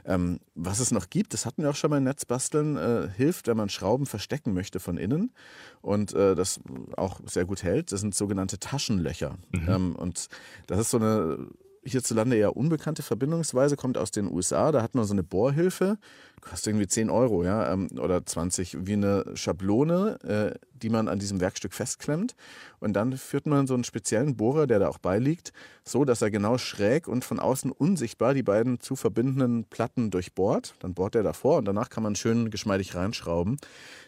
Ähm, 0.07 0.41
was 0.55 0.81
es 0.81 0.91
noch 0.91 1.11
gibt, 1.11 1.35
das 1.35 1.45
hatten 1.45 1.63
wir 1.63 1.69
auch 1.69 1.77
schon 1.77 1.91
mal 1.91 1.99
im 1.99 2.05
Netzbasteln, 2.05 2.79
äh, 2.79 3.09
hilft, 3.15 3.49
wenn 3.49 3.57
man 3.59 3.69
Schrauben 3.69 4.07
verstecken 4.07 4.55
möchte 4.55 4.81
von 4.81 4.97
innen 4.97 5.35
und 5.83 6.15
äh, 6.15 6.35
das 6.35 6.59
auch 6.97 7.21
sehr 7.27 7.45
gut 7.45 7.63
hält. 7.63 7.93
Das 7.93 8.01
sind 8.01 8.15
sogenannte 8.15 8.59
Taschenlöcher. 8.59 9.37
Mhm. 9.51 9.69
Ähm, 9.69 9.97
und 9.97 10.29
das 10.69 10.81
ist 10.81 10.91
so 10.91 10.97
eine 10.97 11.49
hierzulande 11.85 12.37
eher 12.37 12.57
unbekannte 12.57 13.03
Verbindungsweise, 13.03 13.77
kommt 13.77 13.99
aus 13.99 14.11
den 14.11 14.31
USA. 14.33 14.71
Da 14.73 14.83
hat 14.83 14.95
man 14.95 15.05
so 15.05 15.13
eine 15.13 15.23
Bohrhilfe, 15.23 15.99
kostet 16.41 16.69
irgendwie 16.69 16.87
10 16.87 17.11
Euro 17.11 17.45
ja, 17.45 17.73
ähm, 17.73 17.89
oder 17.99 18.25
20, 18.25 18.87
wie 18.87 18.93
eine 18.95 19.25
Schablone, 19.35 20.19
äh, 20.23 20.59
die 20.75 20.91
man 20.91 21.09
an 21.09 21.19
diesem 21.19 21.41
Werkstück 21.41 21.73
festklemmt. 21.73 22.35
Und 22.79 22.95
dann 22.95 23.17
führt 23.17 23.47
man 23.47 23.67
so 23.67 23.75
einen 23.75 23.85
speziellen 23.85 24.37
Bohrer, 24.37 24.67
der 24.67 24.79
da 24.79 24.89
auch 24.89 24.99
beiliegt, 24.99 25.53
so 25.85 26.05
dass 26.05 26.23
er 26.23 26.31
genau 26.31 26.59
schräg 26.59 27.09
und 27.09 27.25
von 27.25 27.41
außen 27.41 27.73
unsichtbar 27.73 28.35
die 28.35 28.43
beiden 28.43 28.81
zu 28.81 28.95
verbindenden 28.95 29.65
Platten 29.65 30.11
durchbohrt. 30.11 30.75
Dann 30.81 30.95
bohrt 30.95 31.17
er 31.17 31.23
davor 31.23 31.59
und 31.59 31.65
danach 31.65 31.91
kann 31.91 32.03
man 32.03 32.15
schön 32.15 32.51
geschmeidig 32.51 32.95
reinschrauben. 32.95 33.57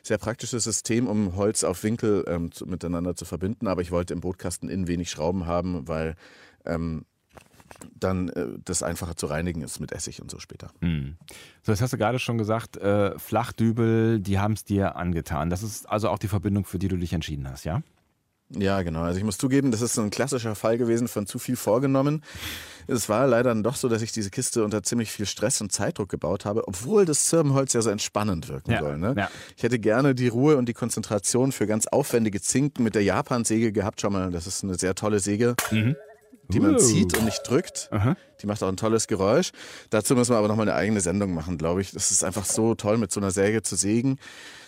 Sehr 0.02 0.18
praktisches 0.18 0.64
System, 0.64 1.08
um 1.08 1.36
Holz 1.36 1.64
auf 1.64 1.82
Winkel 1.82 2.24
ähm, 2.28 2.52
zu, 2.52 2.66
miteinander 2.66 3.16
zu 3.16 3.24
verbinden. 3.24 3.66
Aber 3.66 3.82
ich 3.82 3.90
wollte 3.90 4.14
im 4.14 4.20
Bootkasten 4.20 4.68
innen 4.68 4.86
wenig 4.86 5.10
Schrauben 5.10 5.46
haben, 5.46 5.88
weil 5.88 6.14
ähm, 6.64 7.04
dann 7.98 8.28
äh, 8.30 8.46
das 8.64 8.82
einfacher 8.82 9.16
zu 9.16 9.26
reinigen 9.26 9.62
ist 9.62 9.80
mit 9.80 9.92
Essig 9.92 10.20
und 10.22 10.30
so 10.30 10.38
später. 10.38 10.70
Mhm. 10.80 11.16
So, 11.62 11.72
jetzt 11.72 11.80
hast 11.82 11.92
du 11.92 11.98
gerade 11.98 12.18
schon 12.18 12.38
gesagt, 12.38 12.76
äh, 12.76 13.18
Flachdübel, 13.18 14.20
die 14.20 14.38
haben 14.38 14.54
es 14.54 14.64
dir 14.64 14.96
angetan. 14.96 15.50
Das 15.50 15.62
ist 15.62 15.88
also 15.88 16.08
auch 16.08 16.18
die 16.18 16.28
Verbindung, 16.28 16.64
für 16.64 16.78
die 16.78 16.88
du 16.88 16.96
dich 16.96 17.12
entschieden 17.12 17.48
hast, 17.48 17.64
ja? 17.64 17.82
Ja, 18.50 18.82
genau. 18.82 19.00
Also 19.00 19.18
ich 19.18 19.24
muss 19.24 19.38
zugeben, 19.38 19.70
das 19.70 19.80
ist 19.80 19.94
so 19.94 20.02
ein 20.02 20.10
klassischer 20.10 20.54
Fall 20.54 20.76
gewesen 20.76 21.08
von 21.08 21.26
zu 21.26 21.38
viel 21.38 21.56
vorgenommen. 21.56 22.22
Es 22.86 23.08
war 23.08 23.26
leider 23.26 23.48
dann 23.48 23.62
doch 23.62 23.74
so, 23.74 23.88
dass 23.88 24.02
ich 24.02 24.12
diese 24.12 24.30
Kiste 24.30 24.62
unter 24.64 24.82
ziemlich 24.82 25.10
viel 25.10 25.24
Stress 25.24 25.62
und 25.62 25.72
Zeitdruck 25.72 26.10
gebaut 26.10 26.44
habe, 26.44 26.68
obwohl 26.68 27.06
das 27.06 27.24
Zirbenholz 27.24 27.72
ja 27.72 27.80
so 27.80 27.88
entspannend 27.88 28.48
wirken 28.48 28.72
Ja, 28.72 28.80
soll. 28.80 28.98
Ne? 28.98 29.14
ja. 29.16 29.30
Ich 29.56 29.62
hätte 29.62 29.78
gerne 29.78 30.14
die 30.14 30.28
Ruhe 30.28 30.58
und 30.58 30.68
die 30.68 30.74
Konzentration 30.74 31.52
für 31.52 31.66
ganz 31.66 31.86
aufwendige 31.86 32.40
Zinken 32.42 32.84
mit 32.84 32.94
der 32.94 33.02
Japan-Säge 33.02 33.72
gehabt. 33.72 34.02
Schau 34.02 34.10
mal, 34.10 34.30
das 34.30 34.46
ist 34.46 34.62
eine 34.62 34.74
sehr 34.74 34.94
tolle 34.94 35.20
Säge. 35.20 35.56
Die 36.48 36.60
man 36.60 36.74
Uh. 36.74 36.78
zieht 36.78 37.16
und 37.16 37.24
nicht 37.24 37.42
drückt. 37.48 37.88
Die 38.42 38.46
macht 38.46 38.62
auch 38.62 38.68
ein 38.68 38.76
tolles 38.76 39.06
Geräusch. 39.06 39.52
Dazu 39.90 40.14
müssen 40.14 40.32
wir 40.32 40.38
aber 40.38 40.48
nochmal 40.48 40.68
eine 40.68 40.76
eigene 40.76 41.00
Sendung 41.00 41.32
machen, 41.34 41.56
glaube 41.58 41.80
ich. 41.80 41.92
Das 41.92 42.10
ist 42.10 42.22
einfach 42.24 42.44
so 42.44 42.74
toll, 42.74 42.98
mit 42.98 43.10
so 43.12 43.20
einer 43.20 43.30
Säge 43.30 43.62
zu 43.62 43.76
sägen. 43.76 44.18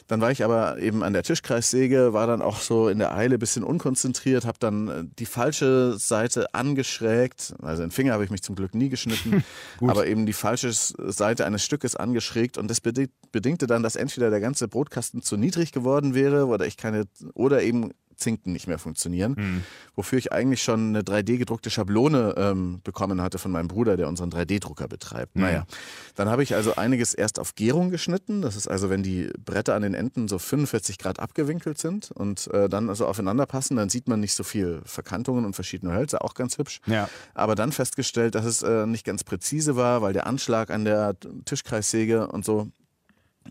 Dann 0.09 0.21
war 0.21 0.31
ich 0.31 0.45
aber 0.45 0.79
eben 0.79 1.03
an 1.03 1.13
der 1.13 1.25
Tischkreissäge, 1.25 2.13
war 2.13 2.29
dann 2.29 2.41
auch 2.41 2.61
so 2.61 2.89
in 2.89 2.99
der 3.01 3.13
Eile 3.15 3.35
ein 3.35 3.39
bisschen 3.41 3.65
unkonzentriert, 3.65 4.45
habe 4.47 4.57
dann 4.61 4.89
äh, 4.89 5.05
die 5.19 5.27
falsche 5.27 5.99
Seite 5.99 6.55
angeschrägt. 6.55 7.55
Also 7.61 7.83
den 7.83 7.91
Finger 7.91 8.13
habe 8.13 8.25
ich 8.25 8.31
mich 8.31 8.43
zum 8.43 8.55
Glück 8.55 8.75
nie 8.75 8.89
geschnitten, 8.89 9.45
aber 9.81 10.07
eben 10.07 10.25
die 10.25 10.33
falsche 10.33 10.71
Seite 10.73 11.45
eines 11.45 11.65
Stückes 11.65 11.97
angeschrägt. 11.97 12.57
Und 12.57 12.69
das 12.71 12.81
beding- 12.83 13.11
bedingte 13.33 13.67
dann, 13.67 13.83
dass 13.83 13.97
entweder 13.97 14.31
der 14.31 14.41
ganze 14.41 14.69
Brotkasten 14.69 15.23
zu 15.23 15.37
niedrig 15.37 15.73
geworden 15.73 16.15
wäre 16.15 16.47
oder 16.47 16.67
ich 16.67 16.77
keine 16.77 17.05
oder 17.35 17.63
eben 17.65 17.91
Zinken 18.17 18.53
nicht 18.53 18.67
mehr 18.67 18.79
funktionieren. 18.79 19.65
Wofür 19.95 20.19
ich 20.19 20.33
eigentlich 20.33 20.63
schon 20.63 20.89
eine 20.89 21.03
3D-gedruckte 21.03 21.71
Schablone 21.71 22.35
ähm, 22.37 22.81
bekommen 22.85 23.21
hatte 23.21 23.39
von 23.39 23.51
meinem 23.51 23.69
Bruder, 23.69 23.97
der 23.97 24.09
unseren 24.09 24.31
3D-Drucker 24.31 24.89
betreibt. 24.89 25.37
Naja, 25.37 25.67
dann 26.15 26.29
habe 26.29 26.43
ich 26.43 26.55
also 26.55 26.77
einiges 26.77 27.15
erst 27.15 27.39
auf 27.39 27.55
Gärung 27.55 27.91
geschnitten. 27.91 28.43
Das 28.43 28.57
ist 28.57 28.69
also, 28.69 28.91
wenn 28.91 29.03
die 29.03 29.31
Bretter 29.45 29.75
an 29.75 29.83
den 29.83 29.95
Enden 29.95 30.29
so 30.29 30.39
45 30.39 30.99
Grad 30.99 31.21
abgewinkelt 31.21 31.79
sind 31.79 32.11
und 32.11 32.49
äh, 32.53 32.69
dann 32.69 32.89
also 32.89 33.07
aufeinander 33.07 33.47
passen, 33.47 33.77
dann 33.77 33.89
sieht 33.89 34.09
man 34.09 34.21
nicht 34.21 34.35
so 34.35 34.45
viel 34.45 34.81
Verkantungen 34.85 35.45
und 35.45 35.55
verschiedene 35.55 35.95
Hölzer, 35.95 36.25
auch 36.25 36.35
ganz 36.35 36.59
hübsch. 36.59 36.81
Ja. 36.87 37.09
Aber 37.35 37.55
dann 37.55 37.73
festgestellt, 37.73 38.35
dass 38.35 38.45
es 38.45 38.63
äh, 38.63 38.87
nicht 38.87 39.05
ganz 39.05 39.25
präzise 39.25 39.77
war, 39.77 40.03
weil 40.03 40.13
der 40.13 40.27
Anschlag 40.27 40.71
an 40.71 40.85
der 40.85 41.17
Tischkreissäge 41.45 42.29
und 42.29 42.45
so 42.45 42.71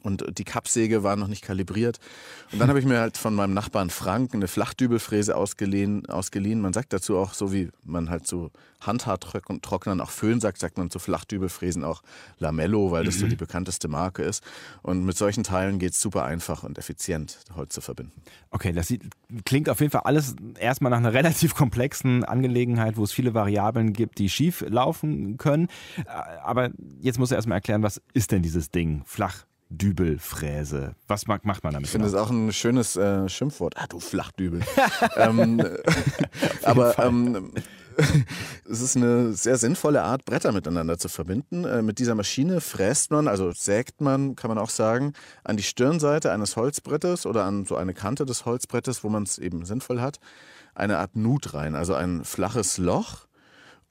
und 0.03 0.37
die 0.37 0.43
Kappsäge 0.43 1.03
war 1.03 1.15
noch 1.15 1.27
nicht 1.27 1.43
kalibriert. 1.43 1.99
Und 2.51 2.59
dann 2.59 2.69
habe 2.69 2.79
ich 2.79 2.85
mir 2.85 2.99
halt 2.99 3.17
von 3.17 3.35
meinem 3.35 3.53
Nachbarn 3.53 3.89
Frank 3.89 4.33
eine 4.33 4.47
Flachdübelfräse 4.47 5.35
ausgeliehen, 5.35 6.05
ausgeliehen. 6.07 6.61
Man 6.61 6.73
sagt 6.73 6.93
dazu 6.93 7.17
auch, 7.17 7.33
so 7.33 7.51
wie 7.51 7.69
man 7.83 8.09
halt 8.09 8.27
zu 8.27 8.51
Handhaartrocknern 8.85 10.01
auch 10.01 10.09
Föhn 10.09 10.39
sagt, 10.39 10.59
sagt 10.59 10.77
man 10.77 10.89
zu 10.89 10.99
Flachdübelfräsen 10.99 11.83
auch 11.83 12.01
Lamello, 12.39 12.91
weil 12.91 13.03
das 13.03 13.19
so 13.19 13.27
die 13.27 13.35
bekannteste 13.35 13.87
Marke 13.87 14.23
ist. 14.23 14.43
Und 14.81 15.05
mit 15.05 15.17
solchen 15.17 15.43
Teilen 15.43 15.79
geht 15.79 15.93
es 15.93 16.01
super 16.01 16.23
einfach 16.23 16.63
und 16.63 16.77
effizient, 16.77 17.39
Holz 17.55 17.73
zu 17.73 17.81
verbinden. 17.81 18.21
Okay, 18.51 18.71
das 18.73 18.87
sieht, 18.87 19.03
klingt 19.45 19.69
auf 19.69 19.79
jeden 19.79 19.91
Fall 19.91 20.03
alles 20.05 20.35
erstmal 20.59 20.91
nach 20.91 20.97
einer 20.97 21.13
relativ 21.13 21.55
komplexen 21.55 22.23
Angelegenheit, 22.23 22.97
wo 22.97 23.03
es 23.03 23.11
viele 23.11 23.33
Variablen 23.33 23.93
gibt, 23.93 24.19
die 24.19 24.29
schief 24.29 24.63
laufen 24.67 25.37
können. 25.37 25.67
Äh, 25.97 26.11
Aber 26.43 26.69
jetzt 26.99 27.19
musst 27.19 27.31
du 27.31 27.35
erstmal 27.35 27.57
erklären, 27.57 27.83
was 27.83 28.01
ist 28.13 28.31
denn 28.31 28.41
dieses 28.41 28.69
Ding? 28.69 29.03
Flachdübelfräse. 29.69 30.95
Was 31.07 31.27
macht 31.27 31.45
macht 31.45 31.63
man 31.63 31.73
damit? 31.73 31.87
Ich 31.87 31.91
finde 31.91 32.07
genau? 32.07 32.19
das 32.19 32.27
auch 32.27 32.31
ein 32.31 32.53
schönes 32.53 32.95
äh, 32.95 33.27
Schimpfwort. 33.29 33.75
Ah, 33.77 33.87
du 33.87 33.99
Flachdübel. 33.99 34.61
ähm, 35.15 35.61
aber 36.63 36.97
ähm, 36.99 37.51
es 38.69 38.81
ist 38.81 38.95
eine 38.95 39.33
sehr 39.33 39.57
sinnvolle 39.57 40.03
Art, 40.03 40.25
Bretter 40.25 40.51
miteinander 40.51 40.97
zu 40.97 41.09
verbinden. 41.09 41.65
Äh, 41.65 41.81
mit 41.81 41.99
dieser 41.99 42.15
Maschine 42.15 42.61
fräst 42.61 43.11
man, 43.11 43.27
also 43.27 43.51
sägt 43.51 44.01
man, 44.01 44.35
kann 44.35 44.49
man 44.49 44.57
auch 44.57 44.69
sagen, 44.69 45.13
an 45.43 45.57
die 45.57 45.63
Stirnseite 45.63 46.31
eines 46.31 46.55
Holzbrettes 46.55 47.25
oder 47.25 47.43
an 47.43 47.65
so 47.65 47.75
eine 47.75 47.93
Kante 47.93 48.25
des 48.25 48.45
Holzbrettes, 48.45 49.03
wo 49.03 49.09
man 49.09 49.23
es 49.23 49.37
eben 49.37 49.65
sinnvoll 49.65 50.01
hat, 50.01 50.19
eine 50.73 50.99
Art 50.99 51.15
Nut 51.15 51.53
rein, 51.53 51.75
also 51.75 51.93
ein 51.93 52.23
flaches 52.23 52.77
Loch. 52.77 53.27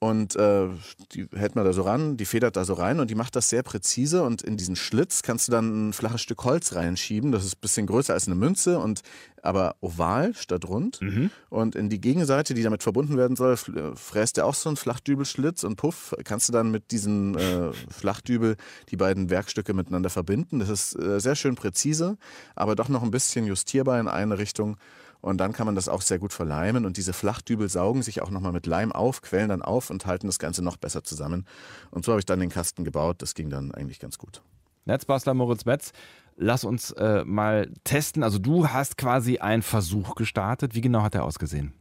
Und 0.04 0.36
äh, 0.36 0.68
die 1.12 1.26
hält 1.34 1.56
man 1.56 1.64
da 1.64 1.72
so 1.72 1.80
ran, 1.80 2.18
die 2.18 2.26
federt 2.26 2.56
da 2.56 2.66
so 2.66 2.74
rein 2.74 3.00
und 3.00 3.10
die 3.10 3.14
macht 3.14 3.36
das 3.36 3.48
sehr 3.48 3.62
präzise. 3.62 4.22
Und 4.22 4.42
in 4.42 4.58
diesen 4.58 4.76
Schlitz 4.76 5.22
kannst 5.22 5.48
du 5.48 5.52
dann 5.52 5.88
ein 5.88 5.92
flaches 5.94 6.20
Stück 6.20 6.44
Holz 6.44 6.74
reinschieben. 6.74 7.32
Das 7.32 7.42
ist 7.42 7.56
ein 7.56 7.60
bisschen 7.62 7.86
größer 7.86 8.12
als 8.12 8.26
eine 8.26 8.34
Münze 8.34 8.78
und 8.78 9.00
aber 9.40 9.76
oval 9.80 10.34
statt 10.34 10.68
rund. 10.68 11.00
Und 11.48 11.74
in 11.74 11.88
die 11.88 12.02
Gegenseite, 12.02 12.52
die 12.52 12.62
damit 12.62 12.82
verbunden 12.82 13.16
werden 13.16 13.34
soll, 13.34 13.54
äh, 13.54 13.96
fräst 13.96 14.36
er 14.36 14.44
auch 14.44 14.54
so 14.54 14.68
einen 14.68 14.76
Flachdübelschlitz 14.76 15.64
und 15.64 15.76
puff, 15.76 16.14
kannst 16.22 16.50
du 16.50 16.52
dann 16.52 16.70
mit 16.70 16.90
diesem 16.90 17.38
äh, 17.38 17.72
Flachdübel 17.88 18.56
die 18.90 18.96
beiden 18.96 19.30
Werkstücke 19.30 19.72
miteinander 19.72 20.10
verbinden. 20.10 20.58
Das 20.58 20.68
ist 20.68 20.98
äh, 20.98 21.18
sehr 21.18 21.34
schön 21.34 21.54
präzise, 21.54 22.18
aber 22.54 22.76
doch 22.76 22.90
noch 22.90 23.02
ein 23.02 23.10
bisschen 23.10 23.46
justierbar 23.46 23.98
in 23.98 24.08
eine 24.08 24.36
Richtung. 24.36 24.76
Und 25.24 25.38
dann 25.38 25.54
kann 25.54 25.64
man 25.64 25.74
das 25.74 25.88
auch 25.88 26.02
sehr 26.02 26.18
gut 26.18 26.34
verleimen. 26.34 26.84
Und 26.84 26.98
diese 26.98 27.14
Flachdübel 27.14 27.70
saugen 27.70 28.02
sich 28.02 28.20
auch 28.20 28.28
nochmal 28.28 28.52
mit 28.52 28.66
Leim 28.66 28.92
auf, 28.92 29.22
quellen 29.22 29.48
dann 29.48 29.62
auf 29.62 29.88
und 29.88 30.04
halten 30.04 30.26
das 30.26 30.38
Ganze 30.38 30.62
noch 30.62 30.76
besser 30.76 31.02
zusammen. 31.02 31.46
Und 31.90 32.04
so 32.04 32.12
habe 32.12 32.20
ich 32.20 32.26
dann 32.26 32.40
den 32.40 32.50
Kasten 32.50 32.84
gebaut. 32.84 33.22
Das 33.22 33.32
ging 33.32 33.48
dann 33.48 33.72
eigentlich 33.72 34.00
ganz 34.00 34.18
gut. 34.18 34.42
Netzbastler 34.84 35.32
Moritz 35.32 35.64
Metz, 35.64 35.92
lass 36.36 36.64
uns 36.64 36.90
äh, 36.90 37.24
mal 37.24 37.72
testen. 37.84 38.22
Also 38.22 38.38
du 38.38 38.68
hast 38.68 38.98
quasi 38.98 39.38
einen 39.38 39.62
Versuch 39.62 40.14
gestartet. 40.14 40.74
Wie 40.74 40.82
genau 40.82 41.00
hat 41.00 41.14
der 41.14 41.24
ausgesehen? 41.24 41.72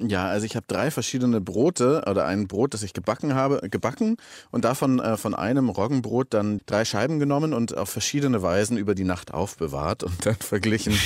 Ja, 0.00 0.26
also 0.26 0.44
ich 0.44 0.56
habe 0.56 0.66
drei 0.66 0.90
verschiedene 0.90 1.40
Brote 1.40 2.02
oder 2.10 2.26
ein 2.26 2.48
Brot, 2.48 2.74
das 2.74 2.82
ich 2.82 2.94
gebacken 2.94 3.34
habe, 3.34 3.68
gebacken 3.70 4.16
und 4.50 4.64
davon 4.64 4.98
äh, 4.98 5.16
von 5.16 5.34
einem 5.36 5.68
Roggenbrot 5.68 6.34
dann 6.34 6.60
drei 6.66 6.84
Scheiben 6.84 7.20
genommen 7.20 7.52
und 7.52 7.76
auf 7.76 7.90
verschiedene 7.90 8.42
Weisen 8.42 8.76
über 8.76 8.96
die 8.96 9.04
Nacht 9.04 9.32
aufbewahrt 9.32 10.02
und 10.02 10.26
dann 10.26 10.34
verglichen, 10.40 10.98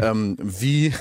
ähm, 0.00 0.36
wie 0.40 0.94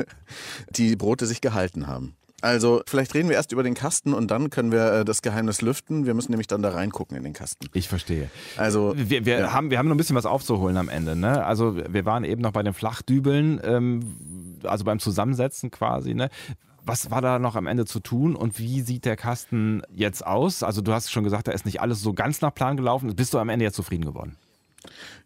die 0.70 0.96
Brote 0.96 1.26
sich 1.26 1.40
gehalten 1.40 1.86
haben. 1.86 2.16
Also 2.40 2.82
vielleicht 2.88 3.14
reden 3.14 3.28
wir 3.28 3.36
erst 3.36 3.52
über 3.52 3.62
den 3.62 3.74
Kasten 3.74 4.12
und 4.12 4.32
dann 4.32 4.50
können 4.50 4.72
wir 4.72 4.92
äh, 4.92 5.04
das 5.04 5.22
Geheimnis 5.22 5.62
lüften. 5.62 6.06
Wir 6.06 6.14
müssen 6.14 6.32
nämlich 6.32 6.48
dann 6.48 6.60
da 6.60 6.70
reingucken 6.70 7.16
in 7.16 7.22
den 7.22 7.32
Kasten. 7.34 7.68
Ich 7.72 7.88
verstehe. 7.88 8.28
Also 8.56 8.94
Wir, 8.96 9.24
wir, 9.24 9.38
Ja. 9.38 9.52
haben, 9.52 9.70
wir 9.70 9.78
haben 9.78 9.86
noch 9.86 9.94
ein 9.94 9.98
bisschen 9.98 10.16
was 10.16 10.26
aufzuholen 10.26 10.76
am 10.76 10.88
Ende. 10.88 11.14
Ne? 11.14 11.44
Also 11.46 11.76
wir 11.76 12.04
waren 12.04 12.24
eben 12.24 12.42
noch 12.42 12.50
bei 12.50 12.64
den 12.64 12.74
Flachdübeln, 12.74 13.60
ähm, 13.62 14.58
also 14.64 14.84
beim 14.84 14.98
Zusammensetzen 14.98 15.70
quasi. 15.70 16.14
Ne? 16.14 16.30
Was 16.84 17.10
war 17.10 17.20
da 17.20 17.38
noch 17.38 17.54
am 17.54 17.66
Ende 17.66 17.84
zu 17.84 18.00
tun 18.00 18.34
und 18.34 18.58
wie 18.58 18.80
sieht 18.80 19.04
der 19.04 19.16
Kasten 19.16 19.82
jetzt 19.94 20.26
aus? 20.26 20.62
Also 20.62 20.80
du 20.80 20.92
hast 20.92 21.10
schon 21.10 21.22
gesagt, 21.22 21.46
da 21.46 21.52
ist 21.52 21.64
nicht 21.64 21.80
alles 21.80 22.00
so 22.00 22.12
ganz 22.12 22.40
nach 22.40 22.54
Plan 22.54 22.76
gelaufen. 22.76 23.14
Bist 23.14 23.32
du 23.34 23.38
am 23.38 23.48
Ende 23.48 23.64
jetzt 23.64 23.76
zufrieden 23.76 24.04
geworden? 24.04 24.36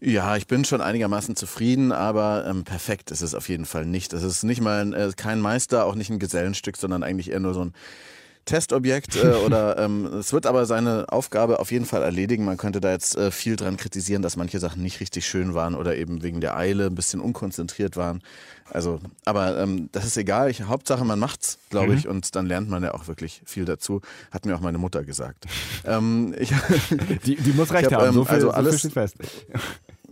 Ja, 0.00 0.36
ich 0.36 0.46
bin 0.46 0.64
schon 0.64 0.82
einigermaßen 0.82 1.34
zufrieden, 1.34 1.92
aber 1.92 2.46
ähm, 2.46 2.64
perfekt 2.64 3.10
ist 3.10 3.22
es 3.22 3.34
auf 3.34 3.48
jeden 3.48 3.64
Fall 3.64 3.86
nicht. 3.86 4.12
Es 4.12 4.22
ist 4.22 4.42
nicht 4.42 4.60
mal 4.60 4.82
ein, 4.82 4.92
äh, 4.92 5.10
kein 5.16 5.40
Meister, 5.40 5.86
auch 5.86 5.94
nicht 5.94 6.10
ein 6.10 6.18
Gesellenstück, 6.18 6.76
sondern 6.76 7.02
eigentlich 7.02 7.30
eher 7.30 7.40
nur 7.40 7.54
so 7.54 7.64
ein 7.64 7.72
Testobjekt 8.46 9.16
äh, 9.16 9.28
oder 9.44 9.76
ähm, 9.78 10.06
es 10.06 10.32
wird 10.32 10.46
aber 10.46 10.64
seine 10.64 11.04
Aufgabe 11.09 11.61
auf 11.61 11.70
jeden 11.70 11.85
Fall 11.85 12.02
erledigen. 12.02 12.44
Man 12.44 12.56
könnte 12.56 12.80
da 12.80 12.90
jetzt 12.92 13.16
äh, 13.16 13.30
viel 13.30 13.56
dran 13.56 13.76
kritisieren, 13.76 14.22
dass 14.22 14.37
manche 14.37 14.59
Sachen 14.59 14.82
nicht 14.82 15.00
richtig 15.00 15.26
schön 15.26 15.52
waren 15.52 15.74
oder 15.74 15.96
eben 15.96 16.22
wegen 16.22 16.40
der 16.40 16.56
Eile 16.56 16.87
ein 16.87 16.94
bisschen 16.94 17.20
unkonzentriert 17.20 17.96
waren. 17.96 18.22
Also, 18.70 18.98
aber 19.24 19.59
ähm, 19.59 19.90
das 19.92 20.06
ist 20.06 20.16
egal. 20.16 20.50
Ich, 20.50 20.62
Hauptsache, 20.62 21.04
man 21.04 21.18
macht's, 21.20 21.59
glaube 21.70 21.94
ich, 21.94 22.09
und 22.09 22.35
dann 22.35 22.46
lernt 22.46 22.68
man 22.68 22.82
ja 22.82 22.94
auch 22.94 23.06
wirklich 23.06 23.42
viel 23.44 23.64
dazu. 23.64 24.00
Hat 24.32 24.44
mir 24.46 24.56
auch 24.56 24.61
meine 24.61 24.78
Mutter 24.78 25.04
gesagt. 25.04 25.44
ähm, 25.85 26.35
ich, 26.38 26.52
Die, 27.24 27.37
die 27.37 27.52
muss 27.52 27.70
recht 27.72 27.92
hab, 27.92 28.00
haben, 28.00 28.09
ähm, 28.09 28.14
so 28.14 28.24
viel, 28.24 28.35
also 28.35 28.46
so 28.48 28.52
viel 28.52 28.59
alles- 28.59 28.78
steht 28.80 28.92
fest. 28.92 29.16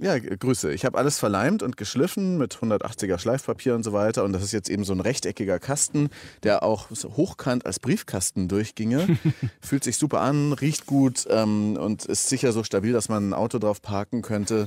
Ja, 0.01 0.19
Grüße. 0.19 0.73
Ich 0.73 0.85
habe 0.85 0.99
alles 0.99 1.19
verleimt 1.19 1.63
und 1.63 1.77
geschliffen 1.77 2.37
mit 2.37 2.57
180er 2.57 3.19
Schleifpapier 3.19 3.75
und 3.75 3.85
so 3.85 3.93
weiter. 3.93 4.25
Und 4.25 4.33
das 4.33 4.43
ist 4.43 4.53
jetzt 4.53 4.69
eben 4.69 4.85
so 4.85 4.93
ein 4.93 5.01
rechteckiger 5.01 5.61
Kasten, 5.61 6.11
der 6.43 6.65
auch 6.65 6.89
so 6.91 7.17
hochkant 7.17 7.65
als 7.65 7.79
Briefkasten 7.79 8.49
durchginge. 8.49 9.19
Fühlt 9.61 9.85
sich 9.85 9.97
super 9.97 10.21
an, 10.21 10.53
riecht 10.53 10.87
gut 10.87 11.27
ähm, 11.31 11.77
und 11.77 12.07
ist 12.07 12.29
sicher 12.29 12.53
so 12.53 12.65
stabil, 12.65 12.93
dass 12.93 13.09
man 13.09 13.31
ein 13.31 13.35
Auto 13.35 13.59
drauf 13.59 13.83
parken 13.83 14.23
könnte. 14.23 14.67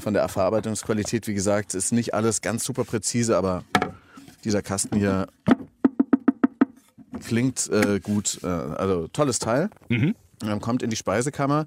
Von 0.00 0.14
der 0.14 0.28
Verarbeitungsqualität, 0.28 1.26
wie 1.26 1.34
gesagt, 1.34 1.74
ist 1.74 1.92
nicht 1.92 2.14
alles 2.14 2.40
ganz 2.40 2.64
super 2.64 2.84
präzise, 2.84 3.36
aber 3.36 3.64
dieser 4.44 4.62
Kasten 4.62 4.96
hier 4.96 5.26
klingt 7.26 7.68
äh, 7.70 7.98
gut. 8.00 8.38
Äh, 8.44 8.46
also 8.46 9.08
tolles 9.08 9.40
Teil. 9.40 9.70
Ähm, 9.90 10.14
Kommt 10.60 10.82
in 10.82 10.90
die 10.90 10.96
Speisekammer. 10.96 11.66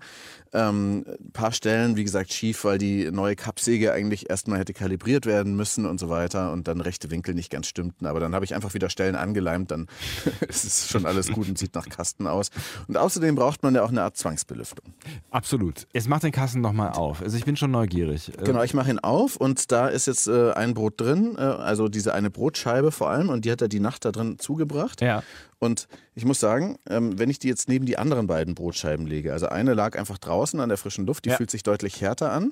Ähm, 0.53 1.05
ein 1.07 1.31
paar 1.31 1.51
Stellen, 1.53 1.95
wie 1.95 2.03
gesagt, 2.03 2.33
schief, 2.33 2.63
weil 2.65 2.77
die 2.77 3.09
neue 3.11 3.35
Kappsäge 3.35 3.93
eigentlich 3.93 4.29
erstmal 4.29 4.59
hätte 4.59 4.73
kalibriert 4.73 5.25
werden 5.25 5.55
müssen 5.55 5.85
und 5.85 5.99
so 5.99 6.09
weiter 6.09 6.51
und 6.51 6.67
dann 6.67 6.81
rechte 6.81 7.09
Winkel 7.09 7.33
nicht 7.33 7.49
ganz 7.49 7.67
stimmten. 7.67 8.05
Aber 8.05 8.19
dann 8.19 8.35
habe 8.35 8.43
ich 8.43 8.53
einfach 8.53 8.73
wieder 8.73 8.89
Stellen 8.89 9.15
angeleimt, 9.15 9.71
dann 9.71 9.87
ist 10.47 10.63
es 10.65 10.89
schon 10.89 11.05
alles 11.05 11.31
gut 11.31 11.47
und 11.47 11.57
sieht 11.57 11.73
nach 11.75 11.87
Kasten 11.87 12.27
aus. 12.27 12.49
Und 12.87 12.97
außerdem 12.97 13.35
braucht 13.35 13.63
man 13.63 13.75
ja 13.75 13.83
auch 13.83 13.89
eine 13.89 14.03
Art 14.03 14.17
Zwangsbelüftung. 14.17 14.93
Absolut. 15.29 15.87
Jetzt 15.93 16.09
mach 16.09 16.19
den 16.19 16.31
Kasten 16.31 16.61
nochmal 16.61 16.91
auf. 16.91 17.21
Also 17.21 17.37
ich 17.37 17.45
bin 17.45 17.55
schon 17.55 17.71
neugierig. 17.71 18.29
Äh, 18.37 18.43
Genau, 18.43 18.63
ich 18.63 18.73
mache 18.73 18.89
ihn 18.89 18.99
auf 18.99 19.37
und 19.37 19.71
da 19.71 19.87
ist 19.87 20.07
jetzt 20.07 20.27
äh, 20.27 20.51
ein 20.51 20.73
Brot 20.73 20.99
drin, 20.99 21.35
äh, 21.37 21.41
also 21.41 21.87
diese 21.87 22.13
eine 22.13 22.29
Brotscheibe 22.29 22.91
vor 22.91 23.09
allem 23.09 23.29
und 23.29 23.45
die 23.45 23.51
hat 23.51 23.61
er 23.61 23.69
die 23.69 23.79
Nacht 23.79 24.03
da 24.03 24.11
drin 24.11 24.39
zugebracht. 24.39 25.01
Ja. 25.01 25.23
Und 25.63 25.87
ich 26.15 26.25
muss 26.25 26.39
sagen, 26.39 26.77
ähm, 26.89 27.19
wenn 27.19 27.29
ich 27.29 27.37
die 27.37 27.47
jetzt 27.47 27.69
neben 27.69 27.85
die 27.85 27.97
anderen 27.99 28.25
beiden 28.25 28.55
Brotscheiben 28.55 29.05
lege, 29.05 29.31
also 29.31 29.45
eine 29.45 29.75
lag 29.75 29.95
einfach 29.97 30.17
draußen 30.17 30.59
an 30.59 30.69
der 30.69 30.77
frischen 30.79 31.05
Luft, 31.05 31.23
die 31.25 31.29
Ja. 31.29 31.37
fühlt 31.37 31.51
sich 31.51 31.61
deutlich 31.61 32.01
härter 32.01 32.31
an. 32.31 32.51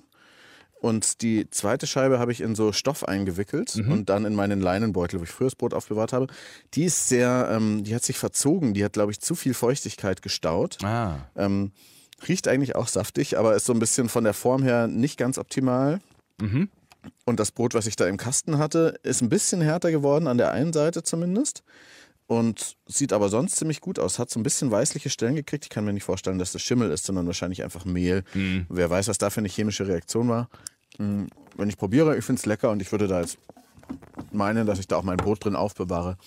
Und 0.80 1.22
die 1.24 1.50
zweite 1.50 1.88
Scheibe 1.88 2.20
habe 2.20 2.32
ich 2.32 2.40
in 2.40 2.54
so 2.56 2.72
Stoff 2.72 3.04
eingewickelt 3.04 3.76
Mhm. 3.76 3.92
und 3.92 4.10
dann 4.10 4.26
in 4.26 4.36
meinen 4.36 4.62
Leinenbeutel, 4.62 5.20
wo 5.20 5.24
ich 5.24 5.30
früher 5.30 5.48
das 5.48 5.56
Brot 5.56 5.74
aufbewahrt 5.74 6.14
habe. 6.14 6.28
Die 6.76 6.86
ist 6.86 7.10
sehr, 7.10 7.50
ähm, 7.52 7.84
die 7.84 7.94
hat 7.96 8.04
sich 8.04 8.18
verzogen. 8.18 8.74
Die 8.76 8.86
hat, 8.86 8.94
glaube 8.94 9.12
ich, 9.12 9.20
zu 9.20 9.34
viel 9.36 9.54
Feuchtigkeit 9.56 10.22
gestaut. 10.22 10.78
Ah, 10.84 11.16
Ähm, 11.36 11.72
riecht 12.28 12.48
eigentlich 12.48 12.76
auch 12.76 12.88
saftig, 12.88 13.38
aber 13.40 13.56
ist 13.56 13.66
so 13.66 13.74
ein 13.74 13.80
bisschen 13.80 14.08
von 14.08 14.24
der 14.24 14.34
Form 14.34 14.62
her 14.62 14.88
nicht 14.88 15.18
ganz 15.18 15.38
optimal. 15.40 16.00
Mhm. 16.40 16.70
Und 17.26 17.40
das 17.40 17.52
Brot, 17.52 17.74
was 17.74 17.88
ich 17.88 17.96
da 17.96 18.08
im 18.08 18.18
Kasten 18.18 18.58
hatte, 18.60 19.00
ist 19.04 19.22
ein 19.22 19.30
bisschen 19.30 19.62
härter 19.62 19.90
geworden, 19.92 20.28
an 20.28 20.38
der 20.38 20.52
einen 20.52 20.74
Seite 20.74 21.02
zumindest. 21.04 21.64
Und 22.30 22.76
sieht 22.86 23.12
aber 23.12 23.28
sonst 23.30 23.56
ziemlich 23.56 23.82
gut 23.82 23.98
aus. 23.98 24.20
Hat 24.20 24.30
so 24.30 24.40
ein 24.40 24.44
bisschen 24.44 24.70
weißliche 24.70 25.10
Stellen 25.10 25.34
gekriegt. 25.34 25.64
Ich 25.66 25.72
kann 25.72 25.84
mir 25.84 25.94
nicht 25.94 26.04
vorstellen, 26.04 26.38
dass 26.38 26.52
das 26.52 26.62
Schimmel 26.62 26.92
ist, 26.92 27.04
sondern 27.06 27.26
wahrscheinlich 27.26 27.64
einfach 27.64 27.86
Mehl. 27.86 28.24
Wer 28.70 28.88
weiß, 28.88 29.08
was 29.08 29.18
da 29.18 29.32
für 29.32 29.40
eine 29.40 29.48
chemische 29.48 29.88
Reaktion 29.88 30.30
war. 30.30 30.48
Hm, 30.98 31.28
Wenn 31.58 31.70
ich 31.70 31.78
probiere, 31.78 32.16
ich 32.16 32.24
finde 32.24 32.40
es 32.40 32.46
lecker 32.46 32.70
und 32.70 32.84
ich 32.84 32.92
würde 32.92 33.08
da 33.08 33.22
jetzt 33.22 33.40
meinen, 34.32 34.68
dass 34.68 34.78
ich 34.78 34.88
da 34.88 34.98
auch 34.98 35.04
mein 35.04 35.18
Brot 35.18 35.44
drin 35.44 35.56
aufbewahre. 35.56 36.18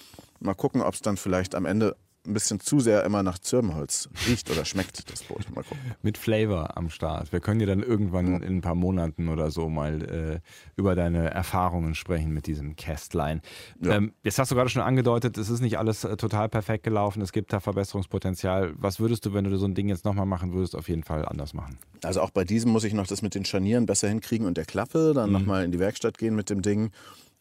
Mal 0.40 0.54
gucken, 0.54 0.80
ob 0.82 0.94
es 0.94 1.02
dann 1.02 1.16
vielleicht 1.16 1.54
am 1.54 1.66
Ende 1.66 1.94
ein 2.26 2.34
bisschen 2.34 2.60
zu 2.60 2.80
sehr 2.80 3.04
immer 3.04 3.22
nach 3.22 3.38
Zirbenholz 3.38 4.08
riecht 4.28 4.50
oder 4.50 4.64
schmeckt, 4.64 5.10
das 5.10 5.24
Brot. 5.24 5.44
Mal 5.54 5.64
gucken. 5.64 5.78
mit 6.02 6.18
Flavor 6.18 6.76
am 6.76 6.88
Start. 6.88 7.32
Wir 7.32 7.40
können 7.40 7.58
dir 7.58 7.66
dann 7.66 7.82
irgendwann 7.82 8.42
in 8.42 8.58
ein 8.58 8.60
paar 8.60 8.74
Monaten 8.74 9.28
oder 9.28 9.50
so 9.50 9.68
mal 9.68 10.02
äh, 10.02 10.40
über 10.76 10.94
deine 10.94 11.30
Erfahrungen 11.30 11.94
sprechen 11.94 12.32
mit 12.32 12.46
diesem 12.46 12.76
Kästlein. 12.76 13.42
Ja. 13.80 13.96
Ähm, 13.96 14.12
jetzt 14.22 14.38
hast 14.38 14.50
du 14.50 14.54
gerade 14.54 14.70
schon 14.70 14.82
angedeutet, 14.82 15.36
es 15.36 15.50
ist 15.50 15.60
nicht 15.60 15.78
alles 15.78 16.04
äh, 16.04 16.16
total 16.16 16.48
perfekt 16.48 16.84
gelaufen, 16.84 17.22
es 17.22 17.32
gibt 17.32 17.52
da 17.52 17.60
Verbesserungspotenzial. 17.60 18.74
Was 18.76 19.00
würdest 19.00 19.26
du, 19.26 19.34
wenn 19.34 19.44
du 19.44 19.56
so 19.56 19.66
ein 19.66 19.74
Ding 19.74 19.88
jetzt 19.88 20.04
nochmal 20.04 20.26
machen 20.26 20.52
würdest, 20.52 20.76
auf 20.76 20.88
jeden 20.88 21.02
Fall 21.02 21.26
anders 21.26 21.54
machen? 21.54 21.78
Also 22.02 22.20
auch 22.20 22.30
bei 22.30 22.44
diesem 22.44 22.70
muss 22.70 22.84
ich 22.84 22.94
noch 22.94 23.06
das 23.06 23.22
mit 23.22 23.34
den 23.34 23.44
Scharnieren 23.44 23.86
besser 23.86 24.08
hinkriegen 24.08 24.46
und 24.46 24.56
der 24.56 24.64
Klappe, 24.64 25.12
dann 25.14 25.32
nochmal 25.32 25.64
in 25.64 25.72
die 25.72 25.78
Werkstatt 25.78 26.18
gehen 26.18 26.36
mit 26.36 26.50
dem 26.50 26.62
Ding. 26.62 26.90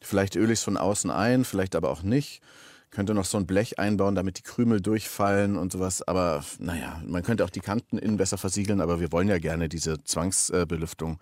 Vielleicht 0.01 0.35
öle 0.35 0.51
ich 0.53 0.59
es 0.59 0.63
von 0.63 0.77
außen 0.77 1.11
ein, 1.11 1.45
vielleicht 1.45 1.75
aber 1.75 1.89
auch 1.89 2.01
nicht. 2.01 2.41
Könnte 2.91 3.13
noch 3.13 3.25
so 3.25 3.37
ein 3.37 3.47
Blech 3.47 3.79
einbauen, 3.79 4.15
damit 4.15 4.37
die 4.37 4.43
Krümel 4.43 4.81
durchfallen 4.81 5.57
und 5.57 5.71
sowas. 5.71 6.01
Aber 6.01 6.43
naja, 6.59 7.01
man 7.07 7.23
könnte 7.23 7.43
auch 7.45 7.49
die 7.49 7.61
Kanten 7.61 7.97
innen 7.97 8.17
besser 8.17 8.37
versiegeln, 8.37 8.81
aber 8.81 8.99
wir 8.99 9.11
wollen 9.11 9.27
ja 9.29 9.39
gerne 9.39 9.69
diese 9.69 10.03
Zwangsbelüftung. 10.03 11.17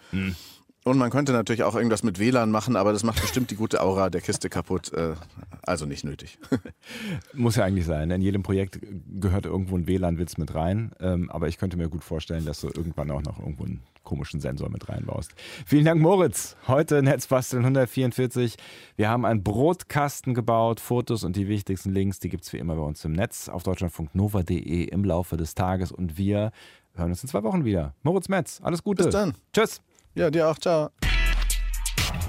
Und 0.86 0.98
man 0.98 1.12
könnte 1.12 1.32
natürlich 1.34 1.64
auch 1.64 1.76
irgendwas 1.76 2.04
mit 2.04 2.20
WLAN 2.20 2.50
machen, 2.52 2.76
aber 2.76 2.94
das 2.94 3.04
macht 3.04 3.22
bestimmt 3.22 3.52
die 3.52 3.56
gute 3.56 3.82
Aura 3.82 4.10
der 4.10 4.22
Kiste 4.22 4.50
kaputt. 4.50 4.92
Äh, 4.94 5.14
Also 5.62 5.86
nicht 5.86 6.04
nötig. 6.04 6.40
Muss 7.34 7.56
ja 7.58 7.66
eigentlich 7.66 7.86
sein. 7.86 8.10
In 8.10 8.22
jedem 8.22 8.42
Projekt 8.42 8.80
gehört 9.20 9.46
irgendwo 9.46 9.78
ein 9.78 9.86
WLAN-Witz 9.86 10.38
mit 10.38 10.56
rein. 10.56 10.92
Ähm, 11.00 11.30
aber 11.30 11.48
ich 11.50 11.60
könnte 11.60 11.78
mir 11.78 11.90
gut 11.90 12.04
vorstellen, 12.04 12.46
dass 12.46 12.62
du 12.62 12.68
irgendwann 12.68 13.12
auch 13.12 13.22
noch 13.22 13.38
irgendwo 13.40 13.66
einen 13.66 13.82
komischen 14.10 14.40
Sensor 14.40 14.70
mit 14.70 14.90
reinbaust. 14.90 15.36
Vielen 15.68 15.86
Dank, 15.86 16.02
Moritz. 16.02 16.58
Heute 16.68 17.04
Netzbasteln 17.04 17.64
144. 17.64 18.56
Wir 18.96 19.08
haben 19.08 19.24
einen 19.24 19.44
Brotkasten 19.44 20.34
gebaut. 20.34 20.80
Fotos 20.80 21.24
und 21.24 21.36
die 21.36 21.48
wichtigsten 21.48 21.92
Links, 21.92 22.20
die 22.20 22.30
gibt 22.30 22.44
es 22.44 22.52
wie 22.52 22.58
immer 22.58 22.76
bei 22.76 22.82
uns 22.82 23.06
im 23.06 23.12
Netz 23.12 23.50
auf 23.50 23.62
deutschlandfunknova.de 23.62 24.86
im 24.86 25.04
Laufe 25.04 25.38
des 25.38 25.54
Tages. 25.54 25.92
Und 25.92 26.18
wir 26.18 26.52
hören 26.96 27.12
uns 27.12 27.22
in 27.22 27.30
zwei 27.30 27.44
Wochen 27.44 27.66
wieder. 27.66 27.94
Moritz 28.02 28.30
Metz, 28.30 28.60
alles 28.64 28.82
Gute. 28.82 29.04
Bis 29.04 29.14
dann. 29.14 29.36
Tschüss. 29.54 29.80
Ja, 30.16 30.32
dir 30.32 30.50
auch. 30.50 30.58
Ciao. 30.58 30.90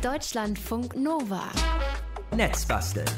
Deutschlandfunk 0.03 0.95
Nova. 0.97 1.45
Netzbasteln. 2.37 3.09